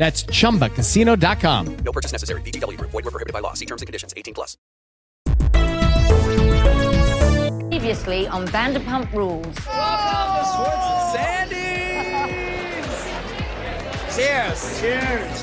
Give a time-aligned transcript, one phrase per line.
[0.00, 1.76] That's chumbacasino.com.
[1.84, 2.40] No purchase necessary.
[2.40, 2.90] VGW Group.
[2.90, 3.52] Void were prohibited by law.
[3.52, 4.14] See terms and conditions.
[4.16, 4.56] 18 plus.
[7.68, 9.54] Previously on Vanderpump Rules.
[14.16, 14.80] Cheers.
[14.80, 15.42] Cheers.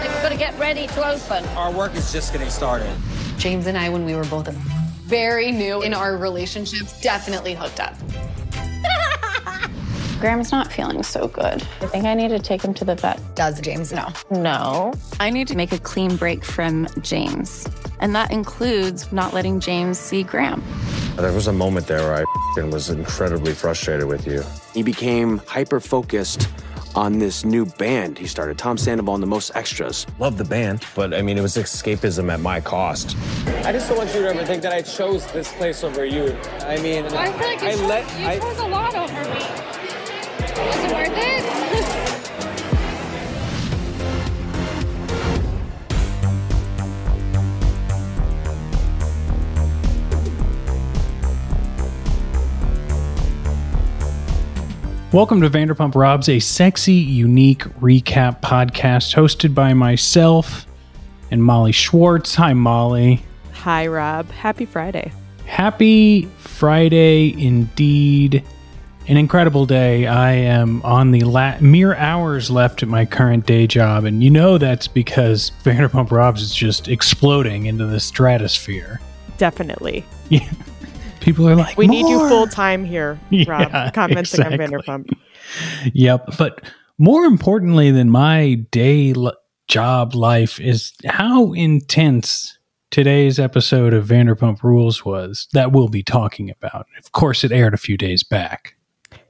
[0.00, 1.44] We've got to get ready to open.
[1.48, 2.90] Our work is just getting started.
[3.36, 4.48] James and I, when we were both
[5.04, 7.94] very new in our relationship, definitely hooked up.
[10.20, 11.62] Graham's not feeling so good.
[11.82, 13.20] I think I need to take him to the vet.
[13.34, 14.08] Does James know?
[14.30, 14.94] No.
[15.20, 17.68] I need to make a clean break from James.
[18.00, 20.62] And that includes not letting James see Graham.
[21.16, 22.24] There was a moment there where
[22.56, 24.42] I was incredibly frustrated with you.
[24.72, 26.48] He became hyper focused
[26.94, 30.06] on this new band he started, Tom Sandoval and the Most Extras.
[30.18, 33.14] Love the band, but I mean, it was escapism at my cost.
[33.66, 36.34] I just don't want you to ever think that I chose this place over you.
[36.60, 39.24] I mean, I feel like you, I chose, let- you I- chose a lot over
[39.28, 39.85] me.
[40.58, 41.44] Was it worth it?
[55.12, 60.66] Welcome to Vanderpump Robs, a sexy, unique recap podcast hosted by myself
[61.30, 62.34] and Molly Schwartz.
[62.36, 63.22] Hi, Molly.
[63.52, 64.30] Hi, Rob.
[64.30, 65.12] Happy Friday.
[65.44, 68.42] Happy Friday indeed.
[69.08, 70.06] An incredible day.
[70.08, 74.30] I am on the la- mere hours left at my current day job, and you
[74.30, 79.00] know that's because Vanderpump Robs is just exploding into the stratosphere.
[79.38, 80.04] Definitely.
[80.28, 80.50] Yeah.
[81.20, 84.58] People are like, We need you full time here, Rob, Yeah, commenting exactly.
[84.64, 85.12] on Vanderpump.
[85.92, 86.34] Yep.
[86.36, 86.62] But
[86.98, 89.34] more importantly than my day l-
[89.68, 92.58] job life is how intense
[92.90, 96.86] today's episode of Vanderpump Rules was that we'll be talking about.
[96.98, 98.74] Of course, it aired a few days back.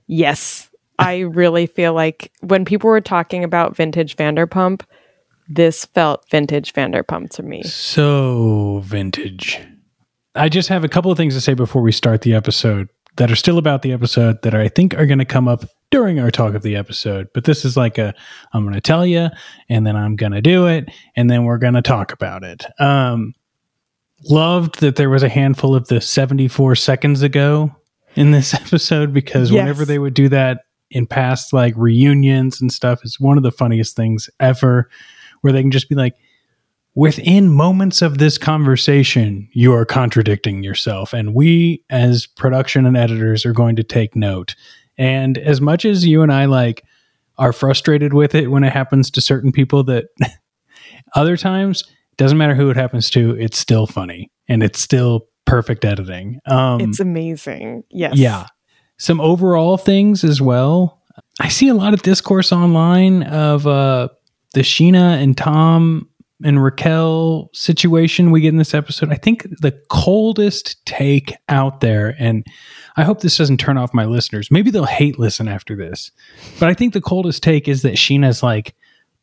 [0.07, 0.71] Yes.
[0.99, 4.83] I really feel like when people were talking about vintage Vanderpump,
[5.49, 7.63] this felt vintage Vanderpump to me.
[7.65, 9.61] So vintage.
[10.35, 13.31] I just have a couple of things to say before we start the episode that
[13.31, 16.31] are still about the episode that I think are going to come up during our
[16.31, 17.29] talk of the episode.
[17.33, 18.15] But this is like a
[18.53, 19.29] I'm going to tell you,
[19.69, 22.67] and then I'm going to do it, and then we're going to talk about it.
[22.79, 23.35] Um,
[24.25, 27.75] loved that there was a handful of the 74 seconds ago
[28.17, 29.61] in this episode because Yes.
[29.61, 33.51] whenever they would do that in past like reunions and stuff, it's one of the
[33.53, 34.89] funniest things ever
[35.43, 36.15] where they can just be like,
[36.95, 41.13] within moments of this conversation, you are contradicting yourself.
[41.13, 44.55] And we, as production and editors, are going to take note.
[44.97, 46.85] And as much as you and I like
[47.37, 50.07] are frustrated with it when it happens to certain people, that
[51.15, 51.85] other times,
[52.17, 56.41] doesn't matter who it happens to, it's still funny and it's still perfect editing.
[56.47, 57.85] Um, it's amazing.
[57.91, 58.17] Yes.
[58.17, 58.47] yeah.
[58.99, 61.03] Some overall things as well.
[61.41, 64.09] I see a lot of discourse online of uh,
[64.55, 66.09] the Scheana and Tom
[66.45, 69.11] and Raquel situation we get in this episode.
[69.11, 72.47] I think the coldest take out there, and
[72.97, 74.51] I hope this doesn't turn off my listeners.
[74.51, 76.11] Maybe they'll hate listen after this.
[76.59, 78.75] But I think the coldest take is that Scheana's like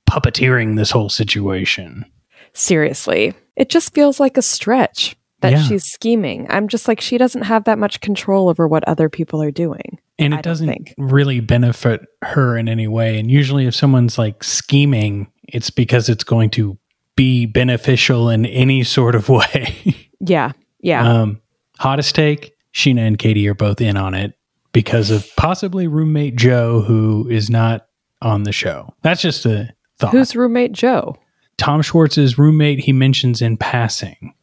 [0.10, 2.06] puppeteering this whole situation.
[2.54, 3.34] Seriously.
[3.56, 5.62] It just feels like a stretch that Yeah.
[5.64, 6.48] she's scheming.
[6.50, 10.00] I'm just like, she doesn't have that much control over what other people are doing.
[10.20, 10.94] and it doesn't think.
[10.98, 16.24] really benefit her in any way and usually if someone's like scheming it's because it's
[16.24, 16.78] going to
[17.16, 19.76] be beneficial in any sort of way
[20.20, 20.52] Yeah.
[20.82, 21.02] Yeah.
[21.22, 21.42] um
[21.80, 24.34] hottest take scheana and katie are both in on it
[24.72, 27.88] because of possibly roommate joe who is not
[28.22, 31.16] on the show that's just a thought Who's roommate Joe?
[31.64, 34.34] Tom schwartz's roommate he mentions in passing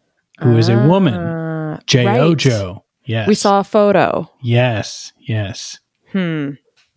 [0.41, 2.37] who is a woman Uh, j.o right.
[2.39, 4.31] joe yes We saw a photo.
[4.43, 5.79] yes yes
[6.13, 6.51] Hmm.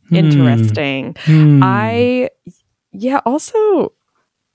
[0.09, 0.15] Hmm.
[0.15, 1.15] Interesting.
[1.19, 1.61] Hmm.
[1.63, 2.29] I,
[2.91, 3.93] yeah, also,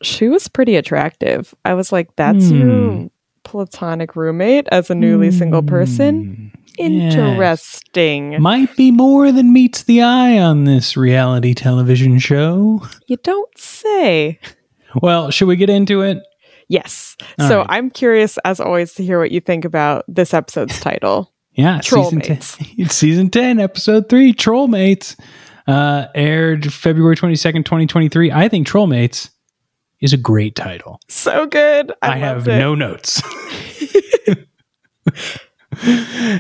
[0.03, 1.55] she was pretty attractive.
[1.65, 2.56] I was like, that's Hmm.
[2.59, 3.11] your
[3.44, 6.50] platonic roommate as a newly single person.
[6.76, 8.41] Interesting.
[8.43, 12.82] Might be more than meets the eye on this reality television show.
[13.06, 14.38] You don't say.
[14.96, 16.19] Well, should we get into it?
[16.69, 17.17] Yes.
[17.38, 17.67] All so right.
[17.70, 21.32] I'm curious, as always, to hear what you think about this episode's title.
[21.52, 22.56] Yeah, season Trollmates.
[22.58, 25.19] 10, it's season 10, episode 3, Trollmates.
[25.67, 28.32] Uh, aired February 22nd, 2023.
[28.32, 29.29] I think Trollmates
[30.00, 30.99] is a great title.
[31.08, 31.93] So good.
[32.00, 32.58] I, I, have it.
[32.58, 33.20] no notes.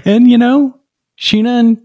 [0.04, 0.80] and you know,
[1.20, 1.82] Scheana and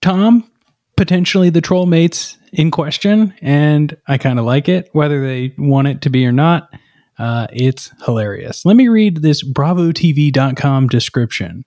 [0.00, 0.50] Tom
[0.96, 5.88] potentially the troll mates in question, and I kind of like it, whether they want
[5.88, 6.70] it to be or not.
[7.18, 8.64] Uh, it's hilarious.
[8.64, 11.64] Let me read this BravoTV.com description.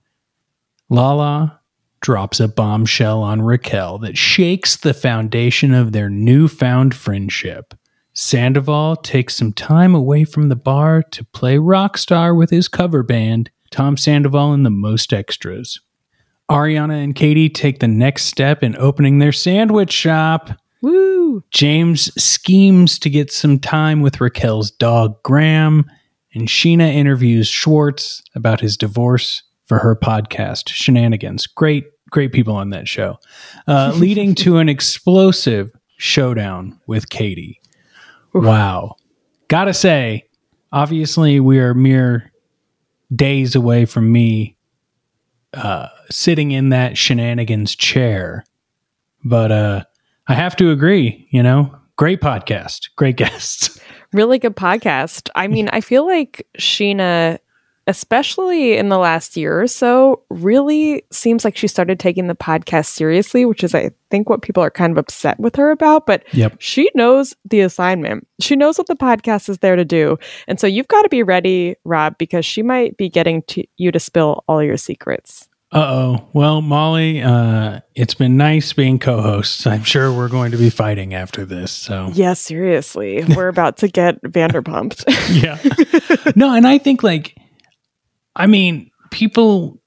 [0.88, 1.60] Lala
[2.00, 7.74] drops a bombshell on Raquel that shakes the foundation of their newfound friendship.
[8.12, 13.02] Sandoval takes some time away from the bar to play rock star with his cover
[13.02, 15.80] band, Tom Sandoval and the Most Extras.
[16.50, 20.50] Ariana and Katie take the next step in opening their sandwich shop.
[20.82, 21.44] Woo!
[21.52, 25.88] James schemes to get some time with Raquel's dog Graham,
[26.34, 31.44] and Scheana interviews Schwartz about his divorce for her podcast, Scheananigans.
[31.54, 33.18] Great, great people on that show,
[33.68, 37.60] uh, leading to an explosive showdown with Katie.
[38.34, 38.96] Wow.
[39.46, 40.24] Gotta say,
[40.72, 42.32] obviously, we are mere
[43.14, 44.56] days away from me
[45.54, 48.44] uh, sitting in that Scheananigans chair.
[49.24, 49.84] But uh,
[50.28, 53.78] I have to agree, you know, great podcast, great guests.
[54.12, 55.28] Really good podcast.
[55.34, 57.38] I mean, I feel like Scheana,
[57.86, 62.86] especially in the last year or so, really seems like she started taking the podcast
[62.86, 66.06] seriously, which is, I think, what people are kind of upset with her about.
[66.06, 66.56] But Yep.
[66.60, 68.26] she knows the assignment.
[68.40, 70.18] She knows what the podcast is there to do.
[70.48, 73.90] And so you've got to be ready, Rob, because she might be getting to you
[73.92, 75.48] to spill all your secrets.
[75.72, 76.28] Uh oh.
[76.32, 79.68] Well, Molly, uh, it's been nice being co hosts.
[79.68, 81.70] I'm sure we're going to be fighting after this.
[81.70, 83.22] So, Yeah, seriously.
[83.36, 85.04] We're about to get Vanderpumped.
[85.30, 86.32] yeah.
[86.34, 87.36] no, and I think, like,
[88.36, 89.80] I mean, people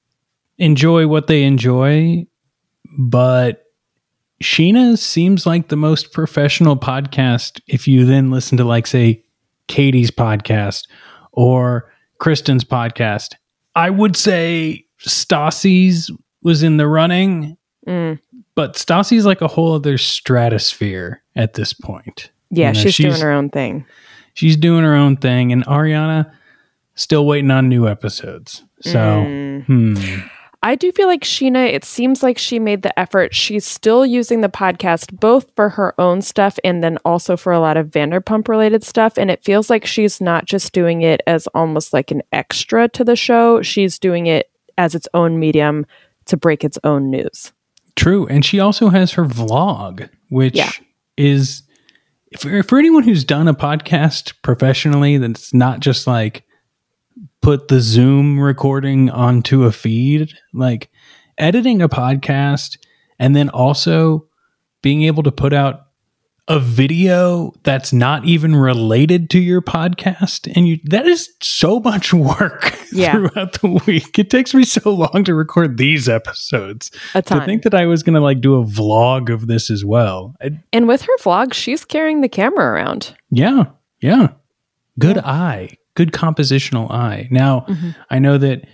[0.58, 2.26] enjoy what they enjoy,
[2.98, 3.64] but
[4.42, 9.22] Scheana seems like the most professional podcast if you then listen to, like, say,
[9.68, 10.82] Katie's podcast
[11.32, 13.34] or Kristen's podcast.
[13.74, 16.10] I would say Stassi's
[16.42, 17.56] was in the running,
[17.86, 18.18] Mm.
[18.54, 22.30] but Stassi's like a whole other stratosphere at this point.
[22.50, 23.84] Yeah, You know, she's, doing her own thing.
[24.34, 26.30] She's doing her own thing, and Ariana
[26.94, 28.64] still waiting on new episodes.
[28.80, 29.64] So, Mm.
[29.66, 30.26] hmm.
[30.62, 33.34] I do feel like Scheana, it seems like she made the effort.
[33.34, 37.60] She's still using the podcast both for her own stuff and then also for a
[37.60, 39.18] lot of Vanderpump related stuff.
[39.18, 43.04] And it feels like she's not just doing it as almost like an extra to
[43.04, 44.48] the show, she's doing it
[44.78, 45.84] as its own medium
[46.26, 47.52] to break its own news.
[47.94, 48.26] True.
[48.28, 50.70] And she also has her vlog, which Yeah.
[51.18, 51.62] is
[52.38, 56.42] for, for anyone who's done a podcast professionally, that's not just like
[57.44, 60.90] put the Zoom recording onto a feed, like
[61.38, 62.78] editing a podcast
[63.18, 64.26] and then also
[64.82, 65.82] being able to put out
[66.48, 72.12] a video that's not even related to your podcast and you that is so much
[72.12, 73.12] work Yeah.
[73.12, 74.18] throughout the week.
[74.18, 78.02] It takes me so long to record these episodes A to think that i was
[78.02, 80.34] gonna like do a vlog of this as well.
[80.42, 83.14] I- And with her vlog, she's carrying the camera around.
[83.30, 83.64] yeah
[84.00, 84.28] yeah.
[84.98, 87.90] Good eye good compositional eye now Mm-hmm.
[88.10, 88.66] i know that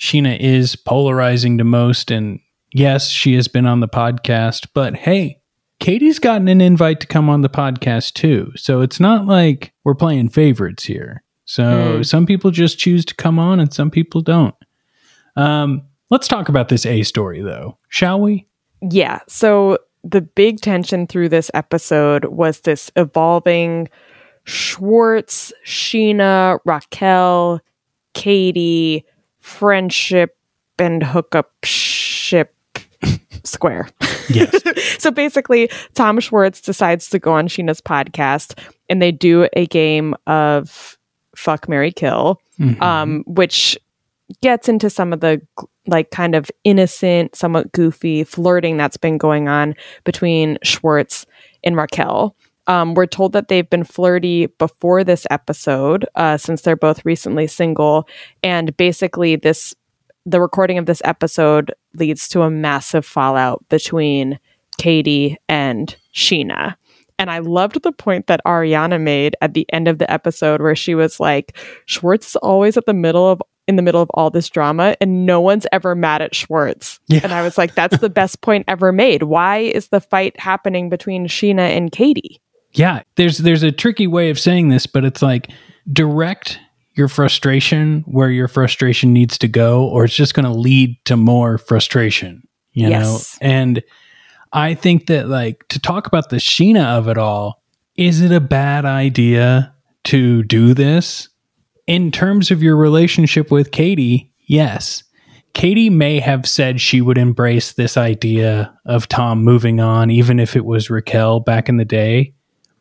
[0.00, 2.40] scheana is polarizing to most and
[2.72, 5.40] yes she has been on the podcast but hey
[5.80, 9.94] katie's gotten an invite to come on the podcast too so it's not like we're
[9.94, 11.62] playing favorites here so
[12.00, 12.06] Mm.
[12.06, 14.54] some people just choose to come on and some people don't
[15.36, 18.46] um let's talk about this a story though shall we
[18.82, 19.20] Yeah.
[19.28, 23.88] So the big tension through this episode was this evolving
[24.46, 27.60] Schwartz, Scheana, Raquel,
[28.14, 29.04] Katie,
[29.40, 30.36] friendship
[30.78, 32.54] and hookup ship
[33.44, 33.88] square.
[34.28, 34.54] yes
[35.02, 40.14] so basically, Tom Schwartz decides to go on Scheana's podcast and they do a game
[40.26, 40.96] of
[41.34, 42.80] fuck, Mary kill, Mhm.
[42.80, 43.78] um, which
[44.42, 45.40] gets into some of the
[45.86, 49.74] like kind of innocent, somewhat goofy flirting that's been going on
[50.04, 51.26] between Schwartz
[51.62, 52.34] and Raquel.
[52.66, 57.46] Um, we're told that they've been flirty before this episode, uh, since they're both recently
[57.46, 58.08] single,
[58.42, 59.74] and basically this
[60.28, 64.40] the recording of this episode leads to a massive fallout between
[64.76, 66.74] Katie and Scheana.
[67.18, 70.76] And I loved the point that Ariana made at the end of the episode where
[70.76, 71.56] she was like,
[71.86, 75.26] Schwartz is always at the middle of in the middle of all this drama and
[75.26, 77.00] no one's ever mad at Schwartz.
[77.08, 77.20] Yeah.
[77.24, 79.24] And I was like, that's the best point ever made.
[79.24, 82.40] Why is the fight happening between Scheana and Katie?
[82.76, 85.50] Yeah, there's there's a tricky way of saying this, but it's like
[85.92, 86.58] direct
[86.94, 91.16] your frustration where your frustration needs to go, or it's just going to lead to
[91.16, 92.42] more frustration.
[92.72, 93.38] You Yes.
[93.40, 93.82] know, and
[94.52, 97.62] I think that like to talk about the Scheana of it all,
[97.96, 101.28] is it a bad idea to do this
[101.86, 104.32] in terms of your relationship with Katie?
[104.46, 105.02] Yes.
[105.54, 110.54] Katie may have said she would embrace this idea of Tom moving on, even if
[110.54, 112.34] it was Raquel back in the day.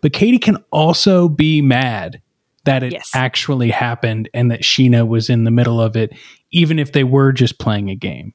[0.05, 2.21] But Katie can also be mad
[2.65, 6.11] that it actually happened and that Scheana was in the middle of it,
[6.51, 8.31] even if they were just playing a game.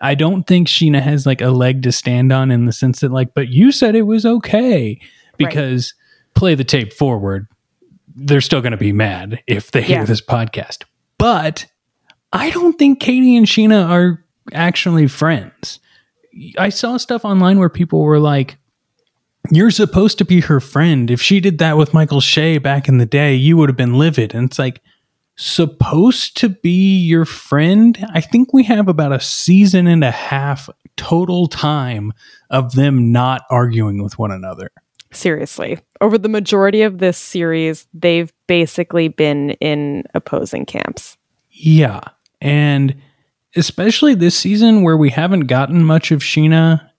[0.00, 3.12] I don't think Scheana has like a leg to stand on in the sense that,
[3.12, 5.00] like, but you said it was okay
[5.36, 5.94] because
[6.34, 7.46] play the tape forward.
[8.16, 10.82] They're still going to be mad if they hear this podcast.
[11.18, 11.66] But
[12.32, 15.78] I don't think Katie and Scheana are actually friends.
[16.58, 18.56] I saw stuff online where people were like,
[19.50, 21.10] you're supposed to be her friend.
[21.10, 23.98] If she did that with Michael Shay back in the day, you would have been
[23.98, 24.34] livid.
[24.34, 24.80] And it's like,
[25.40, 28.06] supposed to be your friend?
[28.12, 32.12] I think we have about a season and a half total time
[32.50, 34.70] of them not arguing with one another.
[35.12, 35.78] Seriously.
[36.02, 41.16] Over the majority of this series, they've basically been in opposing camps.
[41.50, 42.00] Yeah.
[42.42, 43.00] And
[43.56, 46.89] especially this season where we haven't gotten much of Scheana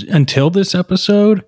[0.00, 1.44] until this episode.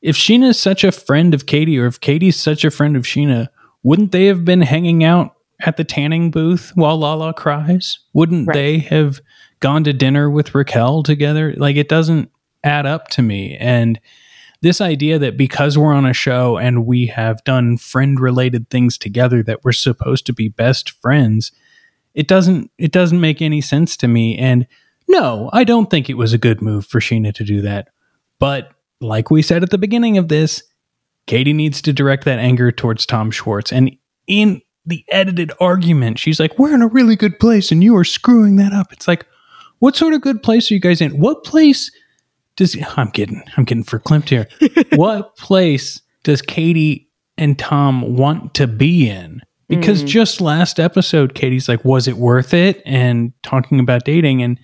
[0.00, 3.02] If Scheana is such a friend of Katie, or if Katie's such a friend of
[3.02, 3.48] Scheana,
[3.82, 7.98] wouldn't they have been hanging out at the tanning booth while Lala cries?
[8.12, 9.20] Wouldn't they have
[9.60, 11.54] gone to dinner with Raquel together?
[11.56, 12.30] Like, it doesn't
[12.62, 13.56] add up to me.
[13.56, 14.00] And
[14.60, 18.98] this idea that because we're on a show and we have done friend related things
[18.98, 21.52] together that we're supposed to be best friends
[22.14, 24.66] it doesn't it doesn't make any sense to me and
[25.08, 27.88] no i don't think it was a good move for scheana to do that
[28.38, 30.62] but like we said at the beginning of this
[31.26, 33.96] katie needs to direct that anger towards tom schwartz and
[34.26, 38.04] in the edited argument she's like we're in a really good place and you are
[38.04, 39.26] screwing that up it's like
[39.80, 41.90] what sort of good place are you guys in what place
[42.56, 44.48] does I'm getting I'm getting verklempt here.
[44.96, 49.40] what place does Katie and Tom want to be in?
[49.68, 50.06] Because Mm.
[50.08, 54.58] just last episode, Katie's like, "Was it worth it?" and talking about dating, and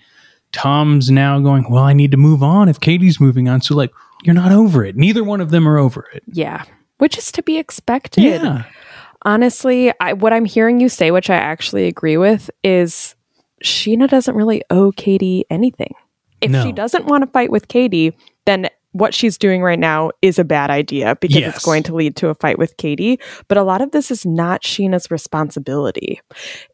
[0.55, 3.93] Tom's now going, "Well, I need to move on if Katie's moving on." So like,
[4.23, 4.97] you're not over it.
[4.97, 6.23] Neither one of them are over it.
[6.33, 6.65] Yeah.
[6.99, 8.23] Which is to be expected.
[8.25, 8.65] Yeah.
[9.23, 13.15] Honestly, I, what I'm hearing you say, which I actually agree with, is
[13.63, 15.95] Scheana doesn't really owe Katie anything.
[16.41, 16.63] If No.
[16.63, 20.45] she doesn't want to fight with Katie, then what she's doing right now is a
[20.45, 21.57] bad idea because Yes.
[21.57, 23.19] it's going to lead to a fight with Katie.
[23.49, 26.21] But a lot of this is not Scheana's responsibility.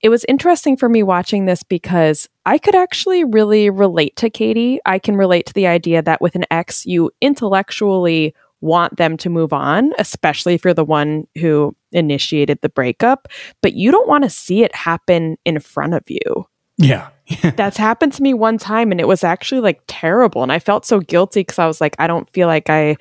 [0.03, 4.81] It was interesting for me watching this because I could actually really relate to Katie.
[4.85, 9.31] I can relate to the idea that with an ex, you intellectually want them to
[9.31, 13.29] move on, especially if you're the one who initiated the breakup,
[13.63, 16.47] but you don't want to see it happen in front of you.
[16.81, 17.09] Yeah.
[17.43, 20.43] That's happened to me one time and it was actually like terrible.
[20.43, 22.97] And I felt so guilty because I was like, I don't feel like I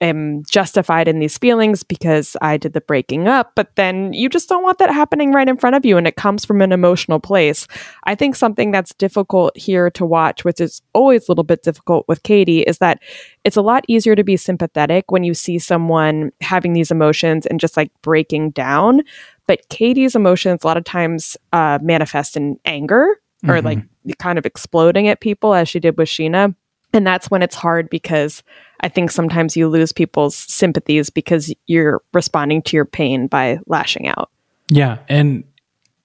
[0.00, 3.52] am justified in these feelings because I did the breaking up.
[3.54, 5.96] But then you just don't want that happening right in front of you.
[5.96, 7.66] And it comes from an emotional place.
[8.04, 12.06] I think something that's difficult here to watch, which is always a little bit difficult
[12.06, 13.00] with Katie, is that
[13.44, 17.60] it's a lot easier to be sympathetic when you see someone having these emotions and
[17.60, 19.02] just like breaking down.
[19.46, 23.64] But Katie's emotions a lot of times uh, manifest in anger or Mhm.
[23.64, 23.78] like
[24.18, 26.54] kind of exploding at people as she did with Scheana.
[26.92, 28.42] And that's when it's hard because
[28.80, 34.06] I think sometimes you lose people's sympathies because you're responding to your pain by lashing
[34.08, 34.30] out.
[34.68, 35.44] Yeah, and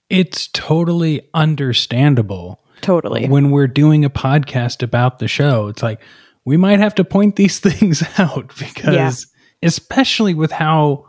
[0.10, 2.60] it's totally understandable.
[2.82, 3.28] Totally.
[3.28, 6.02] When we're doing a podcast about the show, it's like
[6.46, 9.28] we might have to point these things out because
[9.62, 11.06] especially with how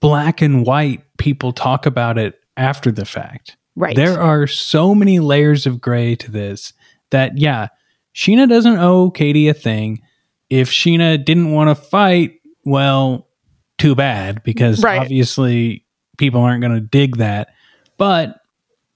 [0.00, 3.56] black and white people talk about it after the fact.
[3.76, 3.94] Right.
[3.96, 6.72] There are so many layers of gray to this
[7.10, 7.68] that yeah,
[8.14, 10.00] Scheana doesn't owe Katie a thing.
[10.48, 12.32] If Scheana didn't want to fight,
[12.64, 13.28] well,
[13.78, 15.00] too bad because Right.
[15.00, 15.86] obviously
[16.18, 17.48] people aren't going to dig that.
[17.96, 18.39] But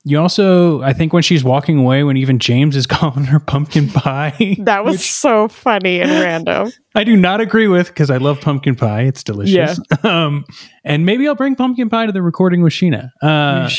[0.06, 3.88] you also, I think when she's walking away, when even James is calling her pumpkin
[3.88, 6.73] pie, That was so funny and random.
[6.94, 9.02] I do not agree with because I love pumpkin pie.
[9.02, 9.80] It's delicious.
[10.04, 10.44] Um,
[10.84, 13.11] and maybe I'll bring pumpkin pie to the recording with Scheana.
[13.23, 13.70] Uh,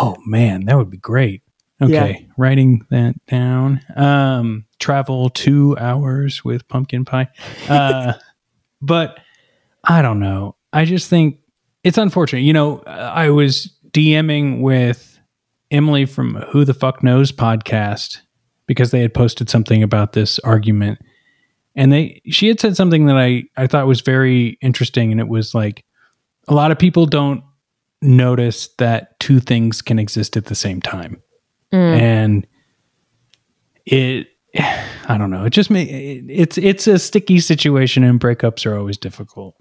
[0.00, 1.42] oh man, that would be great.
[1.82, 3.80] Okay, writing that down.
[3.96, 7.28] Um, travel two hours with pumpkin pie.
[7.68, 8.12] Uh,
[8.80, 9.18] but
[9.82, 10.54] I don't know.
[10.72, 11.40] I just think
[11.82, 12.42] it's unfortunate.
[12.42, 15.07] You know, I was DMing with
[15.70, 18.18] Emily from Who the Fuck Knows podcast
[18.66, 20.98] because they had posted something about this argument.
[21.74, 25.28] And they she had said something that I, I thought was very interesting, and it
[25.28, 25.84] was like
[26.48, 27.42] a lot of people don't
[28.00, 31.22] notice that two things can exist at the same time.
[31.72, 32.00] Mm.
[32.00, 32.46] And
[33.86, 34.28] it
[35.10, 35.44] I don't know.
[35.44, 39.56] It just may it's it's a sticky situation and breakups are always difficult.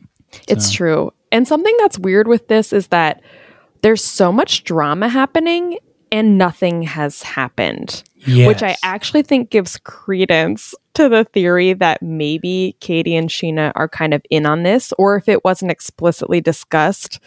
[0.47, 1.13] It's true.
[1.31, 3.21] And something that's weird with this is that
[3.81, 5.77] there's so much drama happening
[6.11, 8.03] and nothing has happened.
[8.27, 13.87] Which I actually think gives credence to the theory that maybe Katie and Scheana are
[13.87, 17.19] kind of in on this, or if it wasn't explicitly discussed,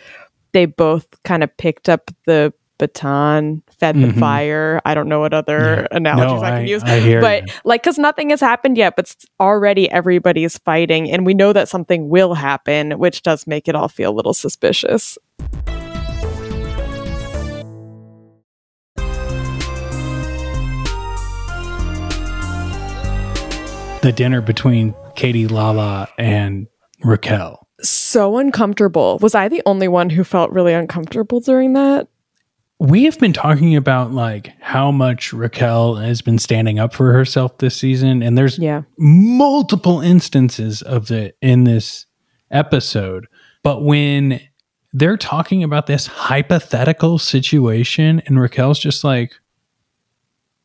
[0.52, 4.18] they both kind of picked up the baton, fed the Mhm.
[4.18, 4.80] fire.
[4.84, 7.54] I don't know what other analogies No, I can I- use, I but you.
[7.64, 12.08] like because nothing has happened yet, but already everybody's fighting, and we know that something
[12.08, 15.16] will happen, which does make it all feel a little suspicious.
[24.02, 26.66] The dinner between Katie Lala and
[27.04, 27.68] Raquel.
[27.82, 29.18] So uncomfortable.
[29.20, 32.08] Was I the only one who felt really uncomfortable during that?
[32.78, 37.58] We have been talking about like how much Raquel has been standing up for herself
[37.58, 38.82] this season, and there's yeah.
[38.96, 42.06] multiple instances of it in this
[42.50, 43.26] episode.
[43.62, 44.40] But when
[44.94, 49.34] they're talking about this hypothetical situation, and Raquel's just like,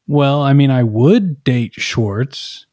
[0.07, 2.65] Well, I mean, I would date Schwartz,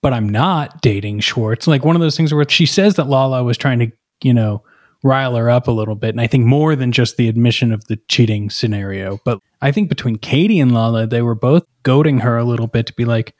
[0.00, 1.66] but I'm not dating Schwartz.
[1.66, 3.90] Like one of those things where she says that Lala was trying to,
[4.22, 4.62] you know,
[5.02, 6.10] rile her up a little bit.
[6.10, 9.20] And I think more than just the admission of the cheating scenario.
[9.24, 12.86] But I think between Katie and Lala, they were both goading her a little bit
[12.86, 13.34] to be like,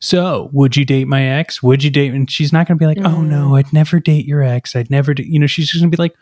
[0.00, 1.62] so would you date my ex?
[1.62, 2.12] Would you date?
[2.12, 3.54] And she's not going to be like, oh no, mm-hmm.
[3.54, 4.76] I'd never date your ex.
[4.76, 5.22] I'd never, do-.
[5.22, 6.14] you know, she's just going to be like,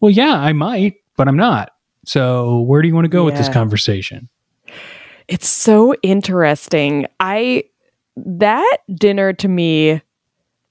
[0.00, 1.70] well, yeah, I might, but I'm not.
[2.04, 4.28] So where do you want to go with this conversation?
[5.26, 7.06] It's so interesting.
[7.18, 7.64] I
[8.16, 10.00] that dinner to me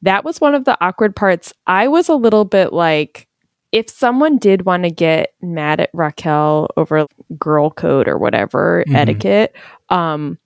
[0.01, 1.53] that was one of the awkward parts.
[1.65, 3.27] I was a little bit like
[3.71, 7.08] if someone did want to get mad at Raquel over
[7.39, 8.95] girl code or whatever Mhm.
[8.95, 9.56] etiquette,
[9.89, 10.38] um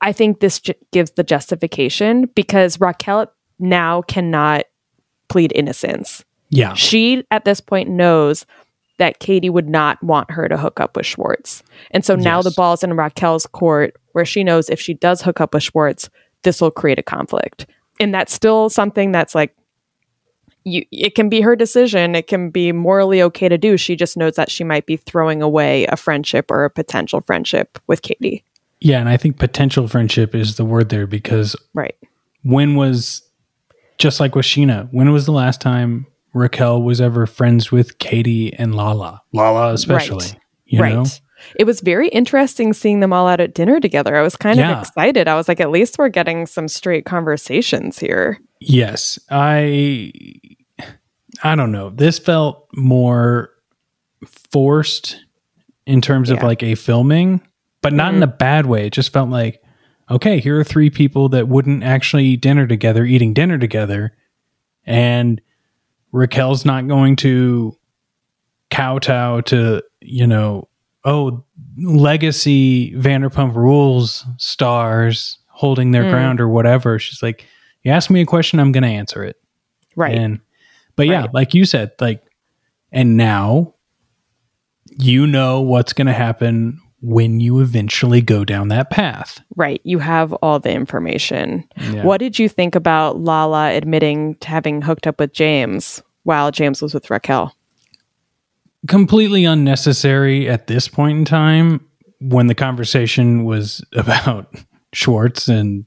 [0.00, 3.26] I think this ju- gives the justification because Raquel
[3.58, 4.64] now cannot
[5.28, 6.24] plead innocence.
[6.48, 6.74] Yeah.
[6.74, 8.46] She at this point knows
[9.00, 11.62] that Katie would not want her to hook up with Schwartz.
[11.90, 15.40] And so now the ball's in Raquel's court where she knows if she does hook
[15.40, 16.10] up with Schwartz,
[16.42, 17.66] this will create a conflict.
[17.98, 19.56] And that's still something that's like
[20.64, 22.14] you it can be her decision.
[22.14, 23.78] It can be morally okay to do.
[23.78, 27.78] She just knows that she might be throwing away a friendship or a potential friendship
[27.86, 28.44] with Katie.
[28.80, 29.00] Yeah.
[29.00, 31.96] And I think potential friendship is the word there because Right.
[32.42, 33.22] when was,
[33.96, 38.52] just like with Scheana, when was the last time Raquel was ever friends with Katie
[38.54, 39.22] and Lala?
[39.32, 40.26] Lala, especially.
[40.26, 40.38] Right.
[40.66, 40.94] You right.
[40.94, 41.04] know?
[41.56, 44.16] It was very interesting seeing them all out at dinner together.
[44.16, 44.72] I was kind Yeah.
[44.72, 45.26] of excited.
[45.26, 48.38] I was like, at least we're getting some straight conversations here.
[48.60, 50.12] Yes, I
[51.42, 51.90] I don't know.
[51.90, 53.50] This felt more
[54.26, 55.24] forced
[55.86, 57.40] in terms of like a filming,
[57.80, 58.24] but not in mm-hmm.
[58.24, 58.86] a bad way.
[58.86, 59.62] It just felt like
[60.10, 64.14] okay, here are three people that wouldn't actually eat dinner together eating dinner together
[64.84, 65.40] and
[66.12, 67.76] Raquel's not going to
[68.70, 70.68] kowtow to, you know,
[71.04, 71.44] oh,
[71.78, 76.10] legacy Vanderpump Rules stars holding their Mm.
[76.10, 76.98] ground or whatever.
[76.98, 77.46] She's like,
[77.82, 79.36] you ask me a question, I'm going to answer it.
[79.96, 80.16] Right.
[80.16, 80.40] And,
[80.96, 82.22] but yeah, like you said, like,
[82.92, 83.74] and now
[84.98, 89.40] you know what's going to happen when you eventually go down that path.
[89.56, 89.80] Right.
[89.84, 91.66] You have all the information.
[91.76, 92.04] Yeah.
[92.04, 96.82] What did you think about Lala admitting to having hooked up with James while James
[96.82, 97.54] was with Raquel?
[98.86, 101.86] Completely unnecessary at this point in time
[102.20, 104.54] when the conversation was about
[104.92, 105.86] Schwartz and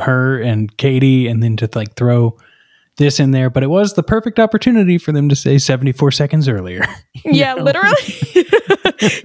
[0.00, 2.36] her and Katie, and then to like throw
[2.98, 3.48] this in there.
[3.50, 6.84] But it was the perfect opportunity for them to say 74 seconds earlier.
[7.24, 7.96] yeah, literally.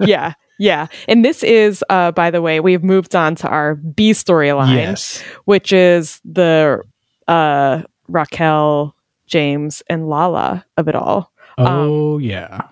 [0.00, 0.32] yeah.
[0.58, 0.86] Yeah.
[1.08, 5.20] And this is, uh, by the way, we've moved on to our B storyline, Yes.
[5.44, 6.82] which is the
[7.28, 8.94] uh, Raquel,
[9.26, 11.32] James, and Lala of it all.
[11.58, 12.62] Oh, yeah.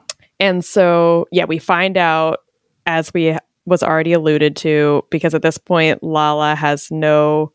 [0.40, 2.40] And so, yeah, we find out
[2.86, 7.52] as we was already alluded to, because at this point, Lala has no,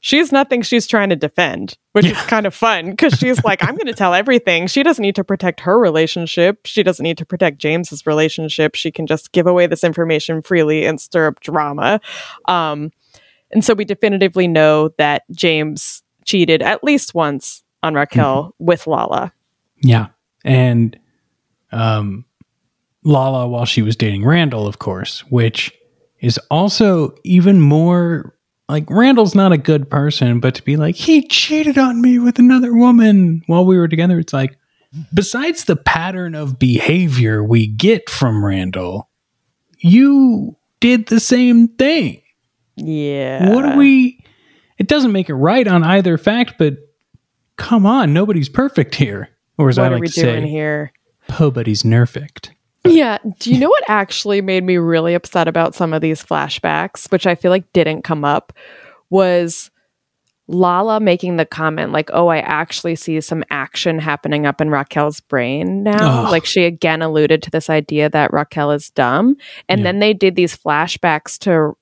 [0.00, 3.62] she has nothing she's trying to defend, which is kind of fun because she's like,
[3.62, 4.66] I'm going to tell everything.
[4.66, 6.60] She doesn't need to protect her relationship.
[6.64, 8.74] She doesn't need to protect James's relationship.
[8.74, 12.00] She can just give away this information freely and stir up drama.
[12.46, 12.92] Um,
[13.50, 19.32] and so we definitively know that James cheated at least once on Raquel with Lala.
[19.82, 20.08] Yeah.
[20.44, 20.98] And
[21.72, 22.24] um
[23.04, 25.72] Lala while she was dating Randall, of course, which
[26.20, 28.34] is also even more
[28.70, 32.38] like Randall's not a good person, but to be like, he cheated on me with
[32.38, 34.56] another woman while we were together, it's like,
[35.14, 39.08] besides the pattern of behavior we get from Randall,
[39.78, 42.22] you did the same thing.
[42.76, 43.54] Yeah.
[43.54, 44.24] What do we?
[44.78, 46.76] It doesn't make it right on either fact, but
[47.56, 49.28] come on, nobody's perfect here.
[49.58, 50.92] Or as what I are like we to doing say, here?
[51.38, 52.50] nobody's nerfect.
[52.84, 53.18] Yeah.
[53.38, 57.26] Do you know what actually made me really upset about some of these flashbacks, which
[57.26, 58.52] I feel like didn't come up,
[59.10, 59.70] was
[60.48, 65.20] Lala making the comment, like, oh, I actually see some action happening up in Raquel's
[65.20, 66.28] brain now.
[66.28, 69.36] Like, she again alluded to this idea that Raquel is dumb.
[69.68, 71.76] And then they did these flashbacks to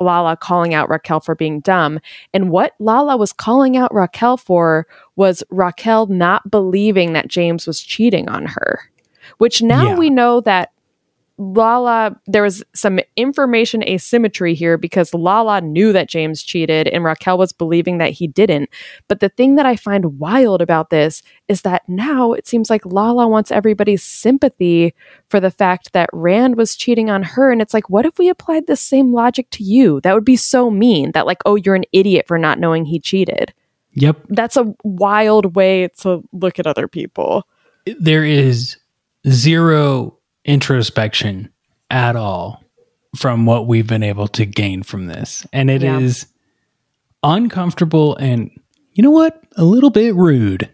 [0.00, 2.00] Lala calling out Raquel for being dumb.
[2.32, 4.86] And what Lala was calling out Raquel for
[5.16, 8.90] was Raquel not believing that James was cheating on her,
[9.38, 9.98] which now Yeah.
[9.98, 10.70] we know that
[11.36, 17.38] Lala, there was some information asymmetry here because Lala knew that James cheated and Raquel
[17.38, 18.70] was believing that he didn't.
[19.08, 22.86] But the thing that I find wild about this is that now it seems like
[22.86, 24.94] Lala wants everybody's sympathy
[25.28, 27.50] for the fact that Rand was cheating on her.
[27.50, 30.00] And it's like, what if we applied the same logic to you?
[30.02, 33.00] That would be so mean that, like, oh, you're an idiot for not knowing he
[33.00, 33.52] cheated.
[33.94, 34.18] Yep.
[34.28, 37.48] That's a wild way to look at other people.
[37.98, 38.76] There is
[39.28, 41.50] zero introspection
[41.90, 42.62] at all
[43.16, 45.46] from what we've been able to gain from this.
[45.52, 46.26] And it is
[47.22, 47.34] Yeah.
[47.34, 48.50] uncomfortable and,
[48.92, 49.40] you know what?
[49.56, 50.68] A little bit rude.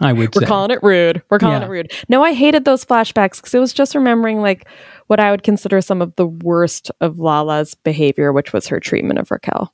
[0.00, 0.46] I would We're say.
[0.46, 1.22] calling it rude.
[1.30, 1.66] We're calling Yeah.
[1.68, 1.92] it rude.
[2.08, 4.68] No, I hated those flashbacks because it was just remembering like
[5.06, 9.18] what I would consider some of the worst of Lala's behavior, which was her treatment
[9.18, 9.72] of Raquel.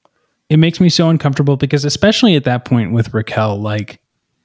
[0.50, 4.01] it makes me so uncomfortable because, especially at that point with Raquel, like,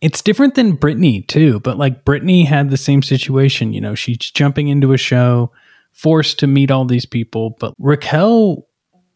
[0.00, 3.72] It's different than Brittany too, but like Brittany had the same situation.
[3.72, 5.52] You know, she's jumping into a show,
[5.92, 8.66] forced to meet all these people, but Raquel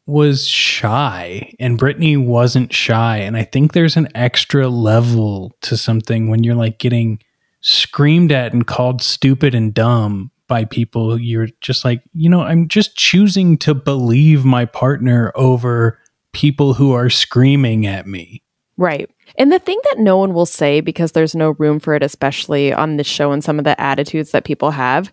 [0.07, 3.19] was shy and Brittany wasn't shy.
[3.19, 7.21] And I think there's an extra level to something when you're like getting
[7.61, 11.19] screamed at and called stupid and dumb by people.
[11.19, 15.99] You're just like, you know, I'm just choosing to believe my partner over
[16.33, 18.43] people who are screaming at me.
[18.77, 19.11] Right.
[19.37, 22.73] And the thing that no one will say because there's no room for it, especially
[22.73, 25.13] on this show and some of the attitudes that people have,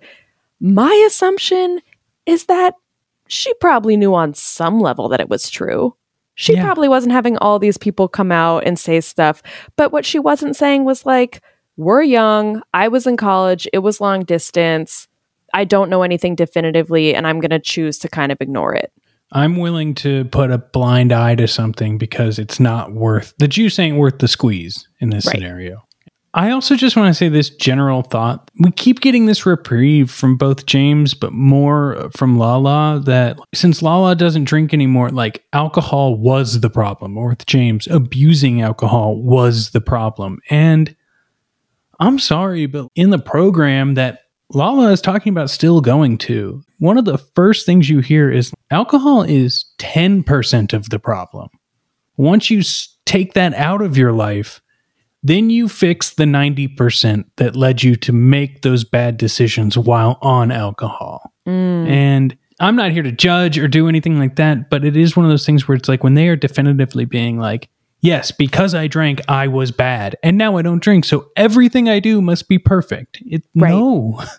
[0.59, 1.81] my assumption
[2.25, 2.75] is that
[3.27, 5.95] she probably knew on some level that it was true.
[6.35, 9.43] She probably wasn't having all these people come out and say stuff.
[9.75, 11.41] But what she wasn't saying was like,
[11.77, 12.61] we're young.
[12.73, 13.67] I was in college.
[13.73, 15.07] It was long distance.
[15.53, 18.91] I don't know anything definitively, and I'm going to choose to kind of ignore it.
[19.31, 23.79] I'm willing to put a blind eye to something because it's not worth the juice
[23.79, 25.35] ain't worth the squeeze in this Right.
[25.35, 25.83] scenario.
[26.33, 28.49] I also just want to say this general thought.
[28.57, 34.15] We keep getting this reprieve from both James, but more from Lala that since Lala
[34.15, 39.81] doesn't drink anymore, like alcohol was the problem, or with James, abusing alcohol was the
[39.81, 40.39] problem.
[40.49, 40.95] And
[41.99, 44.19] I'm sorry, but in the program that
[44.53, 48.53] Lala is talking about still going to, one of the first things you hear is
[48.69, 51.49] alcohol is 10% of the problem.
[52.17, 52.61] Once you
[53.05, 54.61] take that out of your life,
[55.23, 60.51] then you fix the 90% that led you to make those bad decisions while on
[60.51, 61.31] alcohol.
[61.47, 61.87] Mm.
[61.87, 65.25] And I'm not here to judge or do anything like that, but it is one
[65.25, 67.69] of those things where it's like when they are definitively being like,
[68.01, 70.17] yes, because I drank, I was bad.
[70.23, 71.05] And now I don't drink.
[71.05, 73.21] So everything I do must be perfect.
[73.25, 74.21] It, No,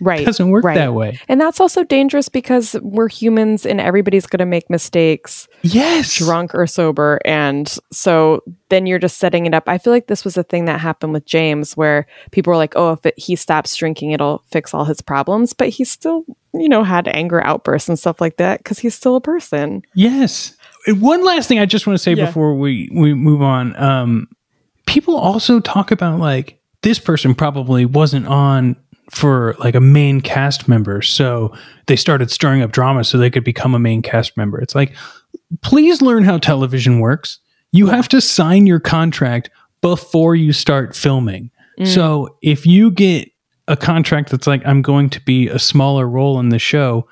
[0.00, 0.22] Right.
[0.22, 0.76] it doesn't work right.
[0.76, 1.18] that way.
[1.28, 5.46] And that's also dangerous because we're humans and everybody's going to make mistakes.
[5.62, 6.16] Yes.
[6.16, 7.20] Drunk or sober.
[7.26, 9.64] And so then you're just setting it up.
[9.68, 12.72] I feel like this was a thing that happened with James where people were like,
[12.76, 15.52] oh, if it, he stops drinking, it'll fix all his problems.
[15.52, 19.16] But he still, you know, had anger outbursts and stuff like that because he's still
[19.16, 19.82] a person.
[19.94, 20.56] Yes.
[20.92, 22.26] One last thing I just want to say Yeah.
[22.26, 23.76] before we we move on.
[23.76, 24.28] Um,
[24.86, 28.76] people also talk about like this person probably wasn't on
[29.10, 31.52] for like a main cast member, so
[31.86, 34.60] they started stirring up drama so they could become a main cast member.
[34.60, 34.94] It's like,
[35.62, 37.38] please learn how television works.
[37.72, 39.50] You have to sign your contract
[39.80, 41.50] before you start filming.
[41.78, 41.86] Mm.
[41.86, 43.30] So if you get
[43.68, 47.08] a contract that's like, I'm going to be a smaller role in the show,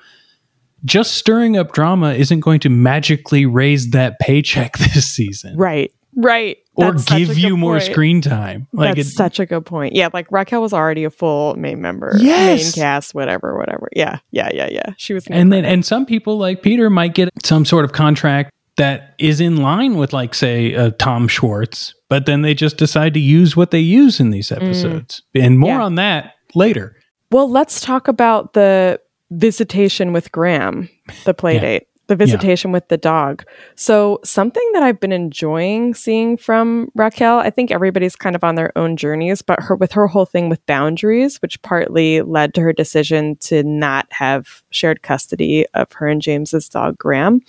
[0.85, 5.57] just stirring up drama isn't going to magically raise that paycheck this season.
[5.57, 5.91] Right.
[6.15, 6.57] Right.
[6.75, 7.83] Or That's give you more point.
[7.83, 8.67] screen time.
[8.73, 9.93] Like That's it, such a good point.
[9.95, 12.75] Yeah, like Raquel was already a full main member, Yes.
[12.77, 13.89] main cast, whatever, whatever.
[13.95, 14.93] Yeah, yeah, yeah, yeah.
[14.97, 18.51] She was, and then and some people like Peter might get some sort of contract
[18.77, 23.13] that is in line with like say uh, Tom Schwartz, but then they just decide
[23.13, 25.21] to use what they use in these episodes.
[25.35, 25.83] And more Yeah.
[25.83, 26.95] on that later.
[27.29, 28.99] Well, let's talk about the
[29.31, 30.89] visitation with Graham,
[31.25, 31.61] the play Yeah.
[31.61, 33.43] date, the visitation with the dog.
[33.75, 38.55] So, something that I've been enjoying seeing from Raquel, I think everybody's kind of on
[38.55, 42.61] their own journeys, but her with her whole thing with boundaries, which partly led to
[42.61, 47.41] her decision to not have shared custody of her and James's dog Graham,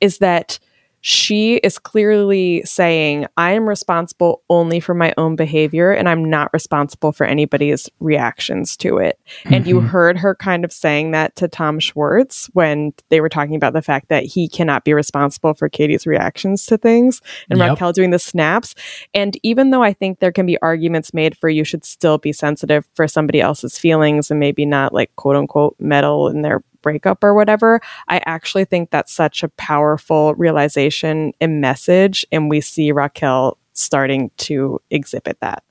[0.00, 0.58] is that
[1.00, 6.52] she is clearly saying, I am responsible only for my own behavior and I'm not
[6.52, 9.18] responsible for anybody's reactions to it.
[9.44, 9.88] And you Mhm.
[9.88, 13.82] heard her kind of saying that to Tom Schwartz when they were talking about the
[13.82, 17.70] fact that he cannot be responsible for Katie's reactions to things and Yep.
[17.70, 18.74] Raquel doing the snaps.
[19.14, 22.32] And even though I think there can be arguments made for you should still be
[22.32, 27.22] sensitive for somebody else's feelings and maybe not like quote unquote meddle in their breakup
[27.24, 32.24] or whatever, I actually think that's such a powerful realization and message.
[32.32, 35.62] And we see Raquel starting to exhibit that.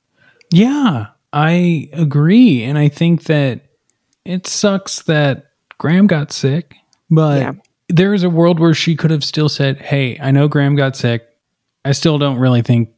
[0.51, 2.63] Yeah, I agree.
[2.63, 3.61] And I think that
[4.25, 6.75] it sucks that Graham got sick,
[7.09, 7.51] but Yeah.
[7.89, 10.95] there is a world where she could have still said, Hey, I know Graham got
[10.95, 11.23] sick.
[11.85, 12.89] I still don't really think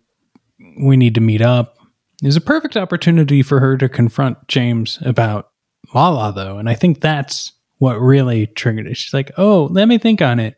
[0.81, 1.77] we need to meet up.
[2.21, 5.49] There's a perfect opportunity for her to confront James about
[5.93, 6.57] Lala, though.
[6.57, 8.95] And I think that's what really triggered it.
[8.95, 10.55] She's like, Oh, let me think on it.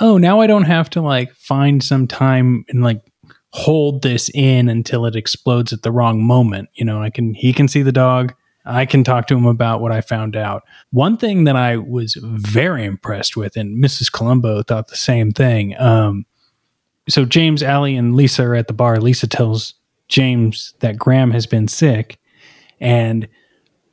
[0.00, 3.02] Oh, now I don't have to like find some time and like
[3.50, 6.68] hold this in until it explodes at the wrong moment.
[6.74, 8.34] You know, I can he can see the dog.
[8.64, 10.64] I can talk to him about what I found out.
[10.90, 14.10] One thing that I was very impressed with, and Mrs.
[14.10, 15.78] Colombo thought the same thing.
[15.78, 16.26] Um,
[17.08, 18.98] so James, Ally, and Lisa are at the bar.
[18.98, 19.74] Lisa tells
[20.08, 22.18] James that Graham has been sick,
[22.80, 23.28] and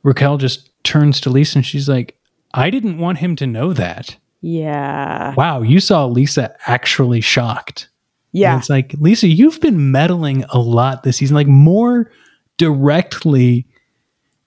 [0.02, 2.18] Raquel just turns to Lisa and she's like,
[2.54, 5.34] "I didn't want him to know that." Yeah.
[5.36, 7.88] Wow, you saw Lisa actually shocked.
[8.32, 8.52] Yeah.
[8.52, 12.10] And it's like, Lisa, you've been meddling a lot this season, like more
[12.58, 13.66] directly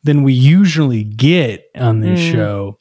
[0.03, 2.31] than we usually get on this Mm.
[2.31, 2.79] show.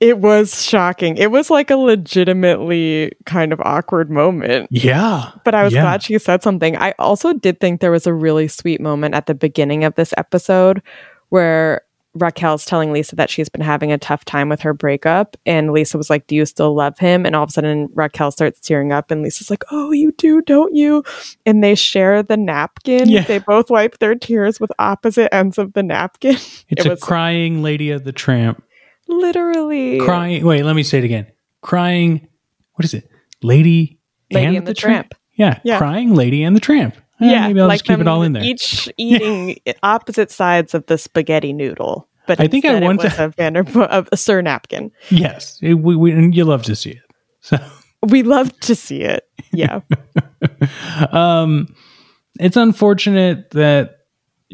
[0.00, 1.16] It was shocking.
[1.18, 4.68] It was like a legitimately kind of awkward moment.
[4.70, 5.30] Yeah.
[5.44, 5.82] But I was Yeah.
[5.82, 6.76] glad she said something.
[6.76, 10.14] I also did think there was a really sweet moment at the beginning of this
[10.16, 10.82] episode
[11.28, 11.82] where
[12.14, 15.36] Raquel's telling Lisa that she's been having a tough time with her breakup.
[15.46, 17.24] And Lisa was like, Do you still love him?
[17.24, 19.10] And all of a sudden, Raquel starts tearing up.
[19.10, 21.04] And Lisa's like, Oh, you do, don't you?
[21.46, 23.08] And they share the napkin.
[23.08, 23.22] Yeah.
[23.22, 26.34] They both wipe their tears with opposite ends of the napkin.
[26.68, 28.62] It's it a was crying lady of the tramp.
[29.08, 30.44] literally Crying.
[30.44, 31.26] Wait, let me say it again.
[31.62, 32.28] Crying.
[32.74, 33.08] What is it?
[33.42, 33.98] Lady,
[34.32, 35.14] Lady and the Tramp.
[35.34, 35.78] Yeah, Yeah.
[35.78, 36.96] Crying lady and the tramp.
[37.20, 38.42] Eh, yeah, maybe I'll like just keep it all in there.
[38.42, 42.08] Each eating opposite sides of the spaghetti noodle.
[42.26, 44.92] But I think I want to- a Vander of a Sir napkin.
[45.10, 47.02] yes, it, we, we, and you love to see it.
[47.42, 47.56] So,
[48.02, 49.26] We love to see it.
[49.52, 49.80] Yeah.
[51.12, 51.74] um,
[52.38, 53.98] it's unfortunate that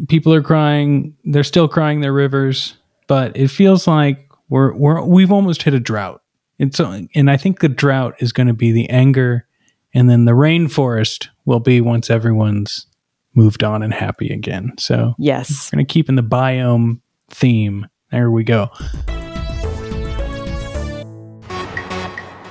[0.08, 1.16] people are crying.
[1.24, 2.76] They're still crying their rivers,
[3.06, 6.22] but it feels like we're we're we've almost hit a drought.
[6.58, 9.46] And so, and I think the drought is going to be the anger,
[9.92, 12.86] and then the rainforest will be once everyone's
[13.34, 14.72] moved on and happy again.
[14.78, 17.86] So yes, we're going to keep in the biome theme.
[18.10, 18.70] There we go.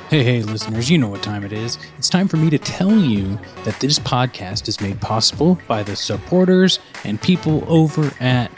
[0.10, 1.80] Hey, hey, listeners, you know what time it is.
[1.98, 5.96] It's time for me to tell you that this podcast is made possible by the
[5.96, 8.52] supporters and people over at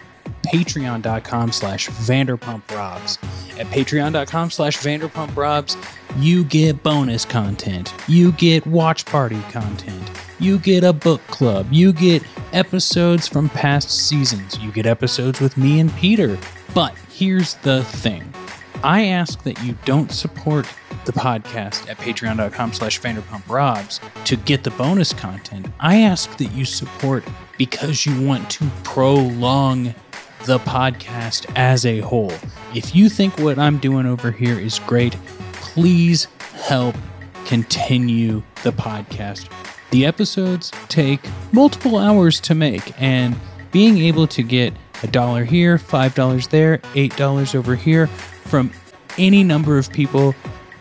[0.46, 3.18] patreon.com slash vanderpumprobs.
[3.60, 5.78] At patreon.com slash vanderpumprobs,
[6.18, 7.94] you get bonus content.
[8.08, 10.27] You get watch party content.
[10.40, 11.68] You get a book club.
[11.72, 12.24] You get
[12.54, 14.58] episodes from past seasons.
[14.60, 16.38] You get episodes with me and Peter.
[16.76, 18.32] But here's the thing.
[18.84, 20.68] I ask that you don't support
[21.06, 25.68] the podcast at patreon.com slash vanderpumprobs to get the bonus content.
[25.80, 27.24] I ask that you support
[27.58, 29.96] because you want to prolong
[30.46, 32.34] the podcast as a whole.
[32.76, 35.14] If you think what I'm doing over here is great,
[35.54, 36.96] please help
[37.46, 39.50] continue the podcast.
[39.92, 41.22] The episodes take
[41.52, 43.36] multiple hours to make, and
[43.72, 44.74] being able to get
[45.04, 48.72] a dollar here, five dollars there, eight dollars over here from
[49.18, 50.36] any number of people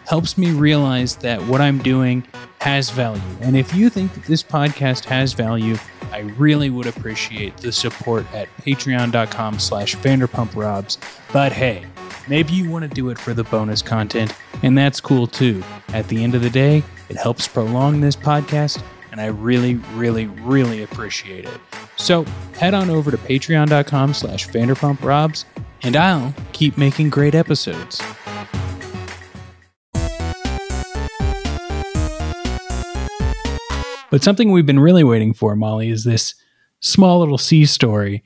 [0.07, 2.27] helps me realize that what I'm doing
[2.61, 3.23] has value.
[3.40, 5.77] And if you think that this podcast has value,
[6.12, 10.99] I really would appreciate the support at patreon.com slash vanderpumprobs.
[11.33, 11.87] But hey,
[12.29, 15.62] maybe you want to do it for the bonus content, and that's cool too.
[15.88, 18.83] At the end of the day, it helps prolong this podcast,
[19.16, 21.59] and I really, really, really appreciate it.
[21.96, 22.26] So
[22.59, 25.46] head on over to patreon.com slash vanderpumprobs,
[25.83, 28.02] and I'll keep making great episodes.
[34.11, 36.35] But something we've been really waiting for, Molly, is this
[36.81, 38.22] small little C story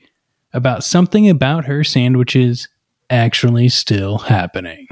[0.51, 2.67] about something about her sandwiches
[3.09, 4.87] actually still happening.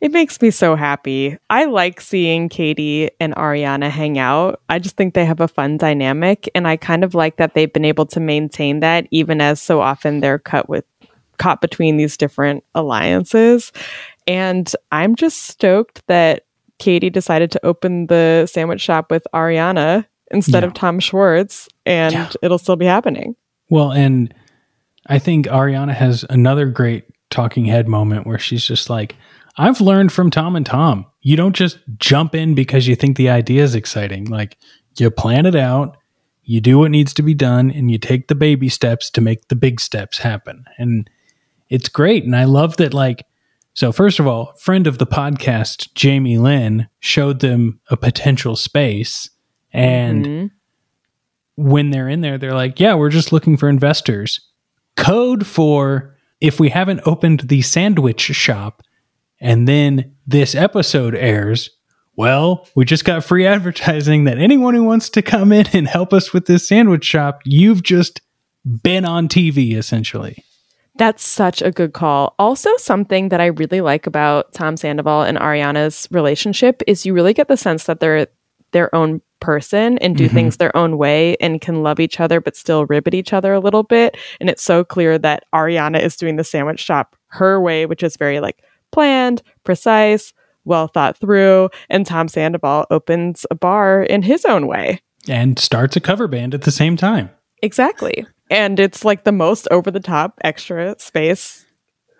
[0.00, 1.36] It makes me so happy.
[1.50, 4.60] I like seeing Katie and Ariana hang out.
[4.68, 7.72] I just think they have a fun dynamic and I kind of like that they've
[7.72, 10.84] been able to maintain that even as so often they're cut with
[11.38, 13.72] caught between these different alliances.
[14.26, 16.44] And I'm just stoked that
[16.78, 20.66] Katie decided to open the sandwich shop with Ariana instead Yeah.
[20.68, 22.28] of Tom Schwartz and Yeah.
[22.42, 23.36] it'll still be happening.
[23.70, 24.34] Well, and
[25.06, 29.14] I think Ariana has another great talking head moment where she's just like,
[29.58, 31.04] I've learned from Tom and Tom.
[31.20, 34.26] You don't just jump in because you think the idea is exciting.
[34.26, 34.56] Like,
[34.96, 35.96] you plan it out,
[36.44, 39.48] you do what needs to be done, and you take the baby steps to make
[39.48, 40.64] the big steps happen.
[40.78, 41.10] And
[41.68, 42.24] it's great.
[42.24, 43.24] And I love that, like,
[43.74, 49.30] so first of all, friend of the podcast, Jamie Lynn, showed them a potential space.
[49.72, 50.50] And Mhm.
[51.56, 54.40] when they're in there, they're like, yeah, we're just looking for investors.
[54.96, 58.82] Code for if we haven't opened the sandwich shop
[59.40, 61.70] and then this episode airs,
[62.16, 66.12] well, we just got free advertising that anyone who wants to come in and help
[66.12, 68.20] us with this sandwich shop, you've just
[68.82, 70.44] been on TV essentially.
[70.96, 72.34] That's such a good call.
[72.40, 77.32] Also, something that I really like about Tom Sandoval and Ariana's relationship is you really
[77.32, 78.26] get the sense that they're
[78.72, 80.32] their own person and do Mhm.
[80.32, 83.54] things their own way and can love each other but still rib at each other
[83.54, 84.16] a little bit.
[84.40, 88.16] And it's so clear that Ariana is doing the sandwich shop her way, which is
[88.16, 88.58] very like
[88.90, 90.32] planned, precise,
[90.64, 91.70] well thought through.
[91.88, 95.00] And Tom Sandoval opens a bar in his own way.
[95.28, 97.30] And starts a cover band at the same time.
[97.62, 98.26] Exactly.
[98.50, 101.66] And it's like the most over the top extra space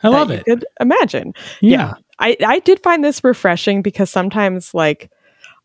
[0.03, 0.45] I love it.
[0.45, 1.35] could imagine.
[1.61, 1.95] Yeah.
[2.19, 5.11] I, I did find this refreshing because sometimes like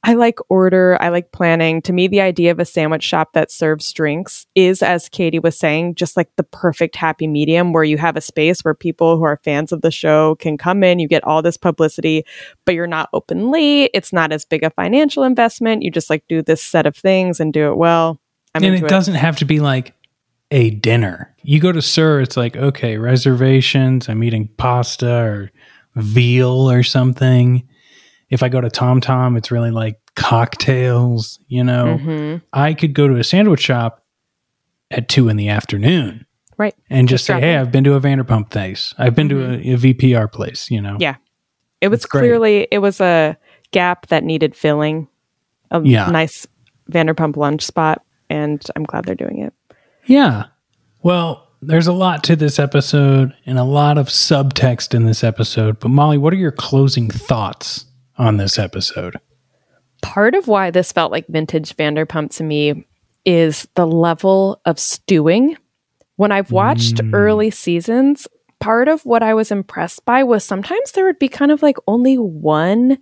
[0.06, 1.82] I like order, I like planning.
[1.84, 5.58] To me, the idea of a sandwich shop that serves drinks is, as Katie was
[5.58, 9.24] saying, just like the perfect happy medium where you have a space where people who
[9.24, 12.26] are fans of the show can come in, you get all this publicity,
[12.66, 13.92] but you're not open late.
[13.94, 15.84] It's not as big a financial investment.
[15.84, 18.20] You just like do this set of things and do it well.
[18.56, 19.94] I'm and into it doesn't have to be like
[20.52, 21.34] a dinner.
[21.44, 25.52] You go to SUR, it's like, okay, reservations, I'm eating pasta or
[25.96, 27.68] veal or something.
[28.34, 32.00] If I go to Tom Tom, it's really like cocktails, you know.
[32.02, 32.42] Mhm.
[32.52, 34.04] I could go to a sandwich shop
[34.92, 36.26] at two in the afternoon
[36.58, 36.76] Right.
[36.90, 37.58] and just, Just say, hey.
[37.58, 38.94] I've been to a Vanderpump place.
[38.98, 40.98] I've been to a, a VPR place, you know.
[41.00, 41.16] Yeah.
[41.82, 42.22] It was It's great.
[42.22, 43.38] clearly it was a
[43.72, 45.08] gap that needed filling.
[45.72, 46.08] A Yeah.
[46.08, 46.48] nice
[46.92, 49.54] Vanderpump lunch spot and I'm glad they're doing it.
[50.06, 50.46] Yeah.
[51.04, 55.80] Well, there's a lot to this episode and a lot of subtext in this episode.
[55.80, 57.86] But Molly, what are your closing thoughts
[58.18, 59.18] on this episode?
[60.02, 62.86] Part of why this felt like vintage Vanderpump to me
[63.26, 65.58] is the level of stewing.
[66.18, 67.14] When I've watched mm.
[67.14, 68.28] early seasons,
[68.60, 71.78] part of what I was impressed by was sometimes there would be kind of like
[71.88, 72.98] only one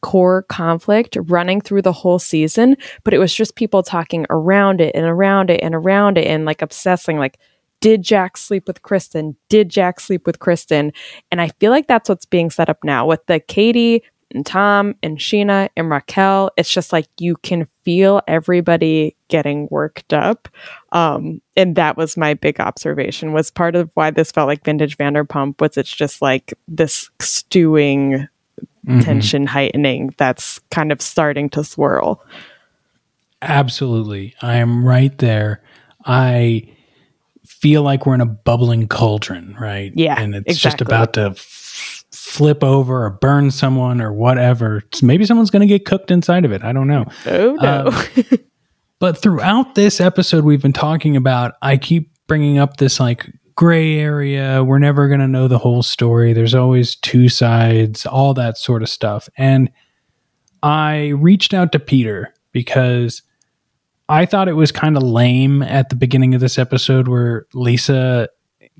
[0.00, 4.94] core conflict running through the whole season, but it was just people talking around it
[4.94, 7.38] and around it and around it and like obsessing like
[7.80, 9.36] did Jax sleep with Kristen?
[9.48, 10.92] Did Jax sleep with Kristen?
[11.30, 14.94] And I feel like that's what's being set up now with the Katie and Tom
[15.02, 16.50] and Scheana and Raquel.
[16.56, 20.48] It's just like you can feel everybody getting worked up.
[20.92, 24.96] Um, and that was my big observation was part of why this felt like vintage
[24.98, 28.28] Vanderpump was it's just like this stewing
[28.86, 29.04] Mhm.
[29.04, 32.24] tension heightening that's kind of starting to swirl.
[33.42, 34.34] Absolutely.
[34.42, 35.62] I am right there.
[36.04, 36.68] I
[37.46, 39.92] feel like we're in a bubbling cauldron, right?
[39.94, 41.34] Yeah, And it's just about to
[42.12, 44.82] flip over or burn someone or whatever.
[45.02, 46.64] Maybe someone's going to get cooked inside of it.
[46.64, 47.06] I don't know.
[47.26, 47.88] Oh no.
[47.88, 48.38] Um,
[48.98, 53.98] but throughout this episode, we've been talking about, I keep bringing up this like gray
[53.98, 54.62] area.
[54.62, 56.32] We're never going to know the whole story.
[56.32, 59.28] There's always two sides, all that sort of stuff.
[59.36, 59.70] And
[60.62, 63.22] I reached out to Peter because
[64.08, 68.28] I thought it was kind of lame at the beginning of this episode where Lisa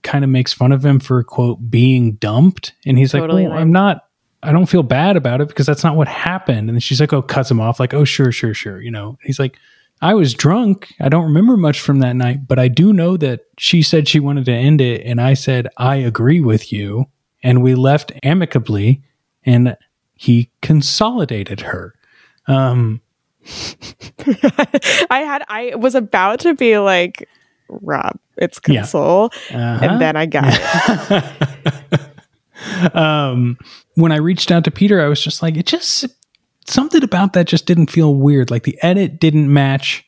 [0.02, 3.60] kind of makes fun of him for quote being dumped and he's Totally like well.
[3.60, 4.04] I'm not
[4.42, 6.68] I don't feel bad about it because that's not what happened.
[6.68, 8.80] And then she's like, oh, cuts him off, like, oh, sure, sure, sure.
[8.80, 9.58] You know, he's like,
[10.00, 10.94] I was drunk.
[11.00, 14.20] I don't remember much from that night, but I do know that she said she
[14.20, 15.04] wanted to end it.
[15.04, 17.06] And I said, I agree with you.
[17.42, 19.02] And we left amicably
[19.44, 19.76] and
[20.14, 21.94] he consolidated her.
[22.46, 23.00] Um,
[25.10, 27.28] I had I was about to be like,
[27.68, 28.80] Rob, it's Yeah.
[28.80, 29.26] console.
[29.50, 29.78] Uh-huh.
[29.82, 30.44] And then I got
[31.90, 32.94] it.
[32.94, 33.58] um,
[33.94, 36.06] when I reached out to Peter, I was just like, it just
[36.66, 38.50] something about that just didn't feel weird.
[38.50, 40.04] Like the edit didn't match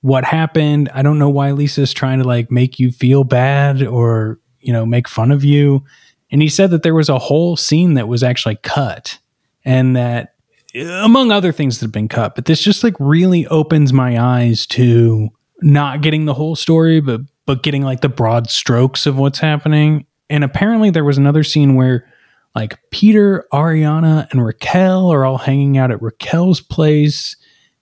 [0.00, 0.90] what happened.
[0.92, 4.84] I don't know why Lisa's trying to like make you feel bad or, you know,
[4.84, 5.84] make fun of you.
[6.30, 9.18] And he said that there was a whole scene that was actually cut
[9.64, 10.34] and that
[10.74, 14.66] among other things that have been cut, but this just like really opens my eyes
[14.66, 15.28] to
[15.64, 20.06] not getting the whole story, but but getting like the broad strokes of what's happening.
[20.30, 22.08] And apparently there was another scene where
[22.54, 27.36] like Peter, Ariana, and Raquel are all hanging out at Raquel's place.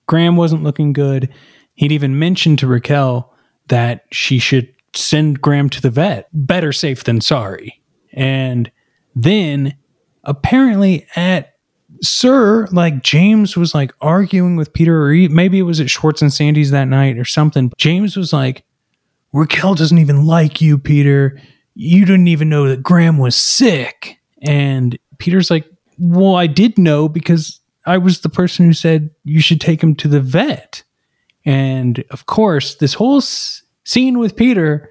[0.06, 1.32] Graham wasn't looking good.
[1.74, 3.32] He'd even mentioned to Raquel
[3.68, 6.28] that she should send Graham to the vet.
[6.32, 7.82] Better safe than sorry.
[8.12, 8.70] And
[9.14, 9.76] then
[10.24, 11.51] apparently at
[12.02, 16.20] SUR, like James was like arguing with Peter, or he, maybe it was at Schwartz
[16.22, 17.72] and Sandy's that night or something.
[17.78, 18.64] James was like,
[19.32, 21.40] Raquel doesn't even like you, Peter.
[21.74, 24.18] You didn't even know that Graham was sick.
[24.42, 25.66] And Peter's like,
[25.98, 29.94] Well, I did know because I was the person who said you should take him
[29.96, 30.82] to the vet.
[31.44, 34.90] And of course, this whole s- scene with Peter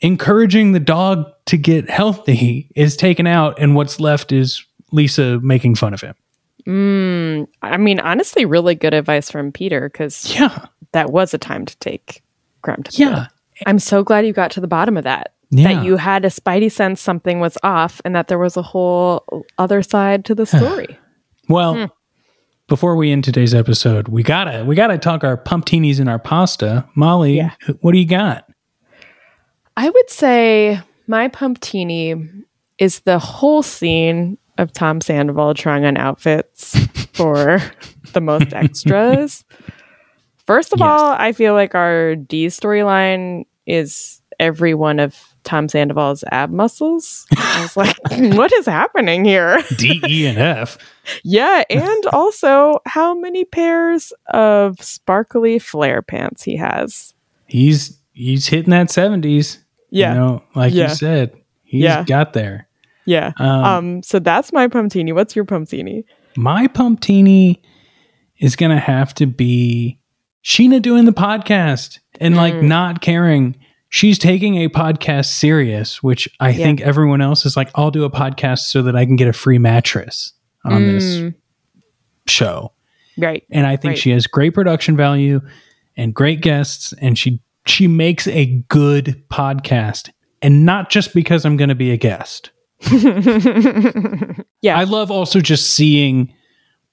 [0.00, 5.74] encouraging the dog to get healthy is taken out, and what's left is Lisa making
[5.74, 6.14] fun of him.
[6.66, 11.64] Mm, I mean, honestly, really good advice from Peter because yeah, that was a time
[11.66, 12.22] to take
[12.64, 13.26] to Yeah.
[13.64, 15.34] I'm so glad you got to the bottom of that.
[15.50, 15.74] Yeah.
[15.74, 19.44] That you had a spidey sense something was off and that there was a whole
[19.58, 20.98] other side to the story.
[21.48, 21.84] Well, Hmm.
[22.66, 26.84] before we end today's episode, we gotta we gotta talk our pumptinis and our pasta.
[26.96, 27.48] Molly,
[27.80, 28.48] what do you got?
[29.76, 32.16] I would say my pumptini
[32.78, 36.78] is the whole scene of Tom Sandoval trying on outfits
[37.14, 37.60] for
[38.12, 39.44] the most extras.
[40.46, 46.24] First of all, I feel like our D storyline is every one of Tom Sandoval's
[46.30, 47.26] ab muscles.
[47.36, 47.96] I was like,
[48.36, 49.62] what is happening here?
[49.76, 50.78] D, E, and F.
[51.22, 57.14] Yeah, and also how many pairs of sparkly flare pants he has.
[57.46, 59.64] He's he's hitting that seventies.
[59.90, 60.14] Yeah.
[60.14, 60.88] You know, like Yeah.
[60.88, 61.36] you said.
[61.62, 62.02] He's Yeah.
[62.02, 62.66] got there.
[63.06, 63.32] Yeah.
[63.38, 65.12] Um, Um, so that's my pumptini.
[65.12, 66.04] What's your pumptini?
[66.36, 67.62] My pumptini
[68.38, 69.98] is gonna have to be
[70.44, 72.62] Scheana doing the podcast and like Mm.
[72.64, 73.56] not caring.
[73.88, 76.56] She's taking a podcast serious, which I Yeah.
[76.64, 79.32] think everyone else is like, I'll do a podcast so that I can get a
[79.32, 80.32] free mattress
[80.64, 81.34] on this Mm.
[82.26, 82.72] show.
[83.16, 83.44] Right.
[83.50, 83.98] And I think Right.
[83.98, 85.40] she has great production value
[85.96, 90.10] and great guests and she she makes a good podcast.
[90.40, 92.52] And not just because I'm going to be a guest.
[94.62, 94.78] yeah.
[94.78, 96.32] I love also just seeing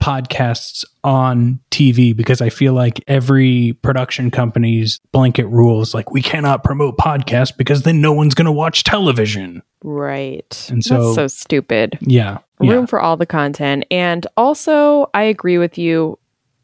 [0.01, 6.63] podcasts on TV because I feel like every production company's blanket rules like we cannot
[6.63, 9.61] promote podcasts because then no one's going to watch television.
[9.83, 10.67] Right.
[10.69, 11.97] And so- That's so stupid.
[12.01, 12.39] Yeah.
[12.59, 12.85] Room Yeah.
[12.85, 13.85] for all the content.
[13.91, 16.19] And also, I agree with you.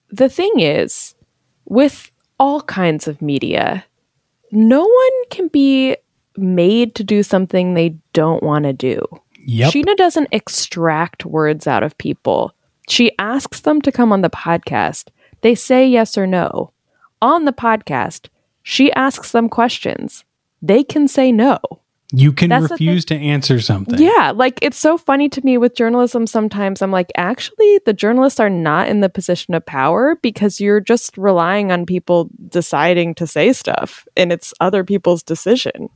[0.10, 1.16] The thing is,
[1.66, 3.86] with all kinds of media,
[4.52, 5.96] no one can be
[6.42, 9.02] made to do something they don't want to do.
[9.46, 9.74] Yep.
[9.74, 12.54] Scheana doesn't extract words out of people.
[12.88, 15.10] She asks them to come on the podcast.
[15.42, 16.72] They say yes or no.
[17.22, 18.28] On the podcast,
[18.64, 20.26] she asks them questions.
[20.62, 21.60] They can say no.
[22.12, 24.00] You can That's refuse to answer something.
[24.02, 26.82] Yeah, like it's so funny to me with journalism sometimes.
[26.82, 31.16] I'm like, actually, the journalists are not in the position of power because you're just
[31.18, 35.90] relying on people deciding to say stuff and it's other people's decision.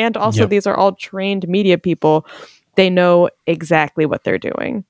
[0.00, 0.50] And also, Yep.
[0.50, 2.26] these are all trained media people.
[2.76, 4.84] They know exactly what they're doing.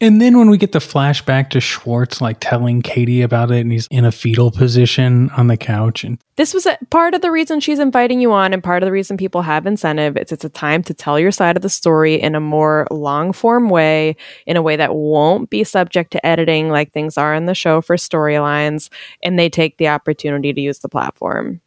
[0.00, 3.70] And then when we get the flashback to Schwartz like telling Katie about it and
[3.70, 7.30] he's in a fetal position on the couch and This was a, part of the
[7.30, 10.16] reason she's inviting you on, and part of the reason people have incentive.
[10.16, 13.32] It's it's a time to tell your side of the story in a more long
[13.32, 17.46] form way, in a way that won't be subject to editing like things are in
[17.46, 18.90] the show for storylines,
[19.22, 21.60] and they take the opportunity to use the platform.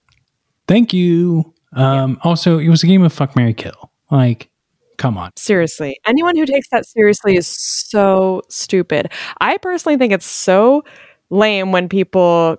[0.68, 1.54] thank you.
[1.76, 3.91] Um also it was a game of fuck Mary Kill.
[4.11, 4.49] Like,
[4.97, 5.32] come on.
[5.36, 9.11] Seriously, anyone who takes that seriously is so stupid.
[9.41, 10.84] I personally think it's so
[11.30, 12.57] lame when people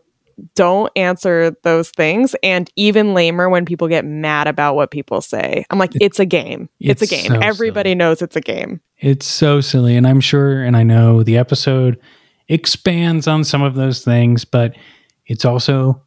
[0.54, 5.64] don't answer those things and even lamer when people get mad about what people say.
[5.70, 6.68] I'm like, it's a game.
[6.78, 7.30] It's, It's a game.
[7.30, 8.80] so Everybody knows it's a game.
[8.98, 9.96] It's so silly.
[9.96, 11.98] And I'm sure, and I know the episode
[12.48, 14.76] expands on some of those things, but
[15.26, 16.02] it's also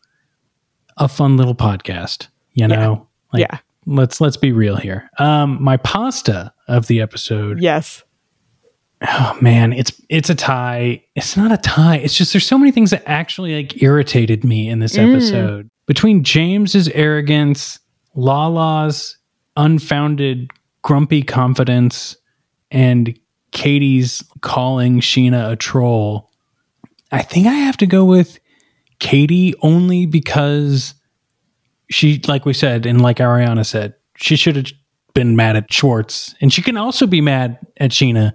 [0.97, 2.28] a fun little podcast,
[2.60, 3.07] you know?
[3.34, 3.57] Like, Yeah.
[3.86, 5.10] Let's let's be real here.
[5.18, 7.60] Um, my pasta of the episode.
[7.60, 8.03] Yes.
[9.07, 11.03] Oh man, it's it's a tie.
[11.16, 11.95] It's not a tie.
[11.97, 15.12] It's just there's so many things that actually like irritated me in this Mm.
[15.14, 15.70] episode.
[15.88, 17.80] Between James's arrogance,
[18.14, 19.18] Lala's
[19.55, 20.51] unfounded
[20.84, 22.16] grumpy confidence,
[22.70, 23.18] and
[23.51, 26.30] Katie's calling Scheana a troll,
[27.12, 28.39] I think I have to go with
[28.99, 30.93] Katie only because
[31.90, 34.72] she, like we said, and like Ariana said, she should have
[35.14, 38.34] been mad at Schwartz, and she can also be mad at Scheana,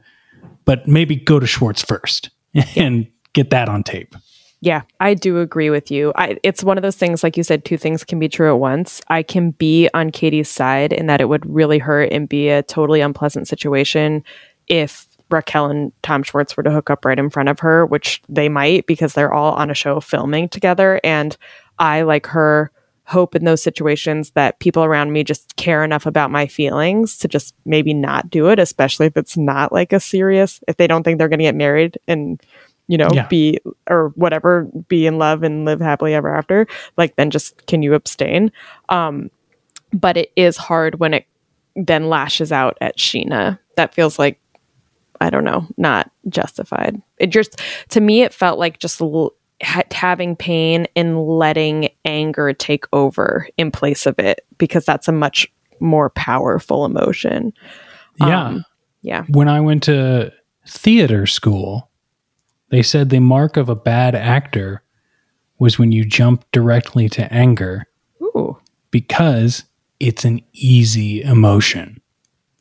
[0.64, 2.30] but maybe go to Schwartz first
[2.76, 4.14] and get that on tape.
[4.60, 6.12] Yeah, I do agree with you.
[6.16, 8.58] I, it's one of those things, like you said, two things can be true at
[8.58, 9.02] once.
[9.08, 12.62] I can be on Katie's side in that it would really hurt and be a
[12.62, 14.24] totally unpleasant situation
[14.66, 18.22] if Raquel and Tom Schwartz were to hook up right in front of her, which
[18.26, 20.98] they might because they're all on a show filming together.
[21.04, 21.36] And
[21.78, 22.70] I, like her,
[23.06, 27.28] hope in those situations that people around me just care enough about my feelings to
[27.28, 31.02] just maybe not do it, especially if it's not like a serious, if they don't
[31.02, 32.42] think they're going to get married and
[32.86, 33.26] you know, Yeah.
[33.28, 36.66] be or whatever, be in love and live happily ever after,
[36.98, 38.52] like then just can you abstain?
[38.90, 39.30] Um,
[39.92, 41.26] but it is hard when it
[41.76, 43.58] then lashes out at Scheana.
[43.76, 44.38] That feels like
[45.20, 47.00] I don't know, not justified.
[47.18, 47.58] It just
[47.90, 49.32] to me it felt like just l-
[49.62, 55.12] ha- having pain and letting anger take over in place of it because that's a
[55.12, 55.50] much
[55.80, 57.52] more powerful emotion.
[58.16, 58.44] Yeah.
[58.46, 58.64] Um,
[59.02, 59.24] yeah.
[59.28, 60.32] When I went to
[60.66, 61.90] theater school,
[62.70, 64.82] they said the mark of a bad actor
[65.58, 67.86] was when you jump directly to anger
[68.22, 68.58] Ooh.
[68.90, 69.64] because
[70.00, 72.00] it's an easy emotion.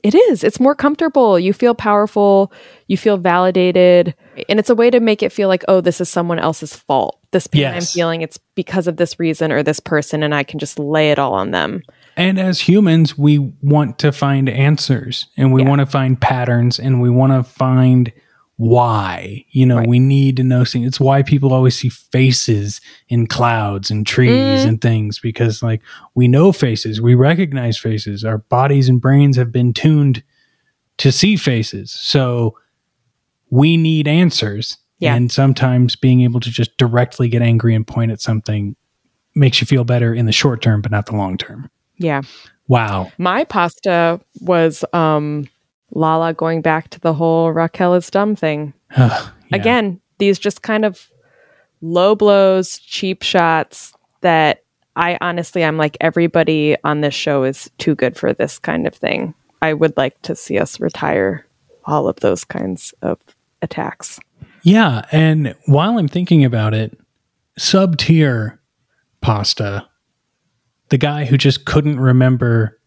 [0.03, 0.43] It is.
[0.43, 1.39] It's more comfortable.
[1.39, 2.51] You feel powerful.
[2.87, 4.13] You feel validated.
[4.49, 7.19] And it's a way to make it feel like, oh, this is someone else's fault.
[7.31, 10.59] This pain I'm feeling, it's because of this reason or this person, and I can
[10.59, 11.81] just lay it all on them.
[12.15, 17.01] And as humans, we want to find answers and we want to find patterns and
[17.01, 18.11] we want to find
[18.57, 19.43] why.
[19.49, 20.85] You know, we need to know things.
[20.87, 24.67] It's why people always see faces in clouds and trees Mm.
[24.67, 25.81] and things because, like,
[26.13, 28.23] we know faces, we recognize faces.
[28.23, 30.21] Our bodies and brains have been tuned
[30.99, 31.91] to see faces.
[31.91, 32.55] So
[33.53, 34.77] we need answers.
[34.97, 35.13] Yeah.
[35.13, 38.75] And sometimes being able to just directly get angry and point at something
[39.35, 41.69] makes you feel better in the short term, but not the long term.
[41.97, 42.21] Yeah.
[42.67, 43.11] Wow.
[43.19, 45.47] My pasta was um
[45.91, 48.73] Lala going back to the whole Raquel is dumb thing.
[49.53, 51.11] Again, these just kind of
[51.81, 54.63] low blows, cheap shots that
[54.95, 58.95] I honestly I'm like everybody on this show is too good for this kind of
[58.95, 59.35] thing.
[59.61, 61.45] I would like to see us retire
[61.85, 63.19] all of those kinds of
[63.63, 64.19] attacks.
[64.63, 65.01] Yeah.
[65.11, 66.97] And while I'm thinking about it,
[67.57, 68.59] sub tier
[69.21, 69.87] pasta,
[70.89, 72.79] the guy who just couldn't remember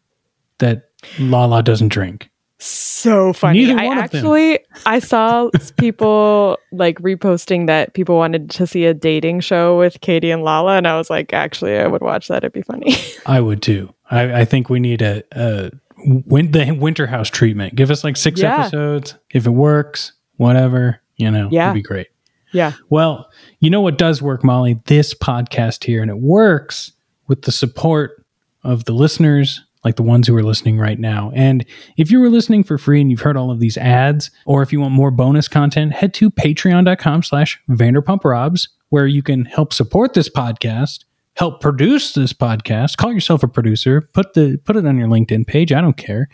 [0.59, 2.31] that Lala doesn't drink.
[2.59, 3.66] So funny.
[3.66, 4.18] Neither I one of them.
[4.20, 10.01] actually I saw people like reposting that people wanted to see a dating show with
[10.01, 12.39] Katie and Lala, and I was like, actually, I would watch that.
[12.39, 12.97] It'd be funny.
[13.27, 13.93] I would too.
[14.11, 15.70] I, I think we need a, a
[16.07, 17.74] win, the winter house treatment.
[17.74, 18.61] Give us like six Yeah.
[18.61, 19.16] episodes.
[19.31, 21.70] If it works, whatever, you know, Yeah.
[21.70, 22.09] it'd be great.
[22.53, 22.72] yeah.
[22.91, 23.30] Well,
[23.61, 24.80] you know what does work, Molly?
[24.87, 26.93] This podcast here, and it works
[27.28, 28.24] with the support
[28.64, 31.30] of the listeners, like the ones who are listening right now.
[31.34, 31.64] And
[31.97, 34.72] if you were listening for free and you've heard all of these ads, or if
[34.72, 40.14] you want more bonus content, head to patreon.com slash vanderpumprobs, where you can help support
[40.14, 44.97] this podcast, help produce this podcast, call yourself a producer, put the put it on
[44.99, 45.72] your LinkedIn page.
[45.72, 46.28] I don't care.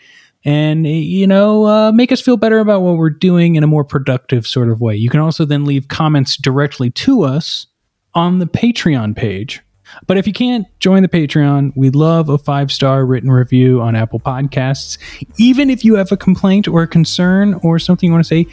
[0.45, 3.83] And you know, uh, make us feel better about what we're doing in a more
[3.83, 4.95] productive sort of way.
[4.95, 7.67] You can also then leave comments directly to us
[8.13, 9.61] on the Patreon page.
[10.07, 13.95] But if you can't join the Patreon, we'd love a five star written review on
[13.95, 14.97] Apple Podcasts.
[15.37, 18.47] Even if you have a complaint or a concern or something you want to say,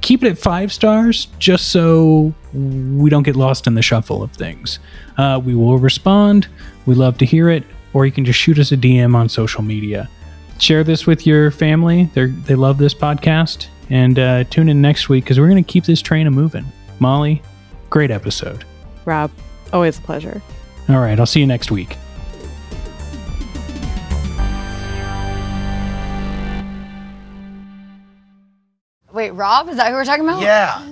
[0.00, 4.32] keep it at five stars just so we don't get lost in the shuffle of
[4.32, 4.78] things.
[5.16, 6.48] Uh, we will respond.
[6.86, 7.64] We love to hear it.
[7.92, 10.08] Or you can just shoot us a DM on social media.
[10.58, 12.10] Share this with your family.
[12.14, 13.68] They they love this podcast.
[13.88, 16.64] And uh, tune in next week because we're going to keep this train a moving.
[16.98, 17.40] Molly,
[17.88, 18.64] great episode.
[19.04, 19.30] Rob,
[19.72, 20.42] always a pleasure.
[20.88, 21.96] All right, I'll see you next week.
[29.12, 29.68] Wait, Rob?
[29.68, 30.42] Is that who we're talking about?
[30.42, 30.86] Yeah.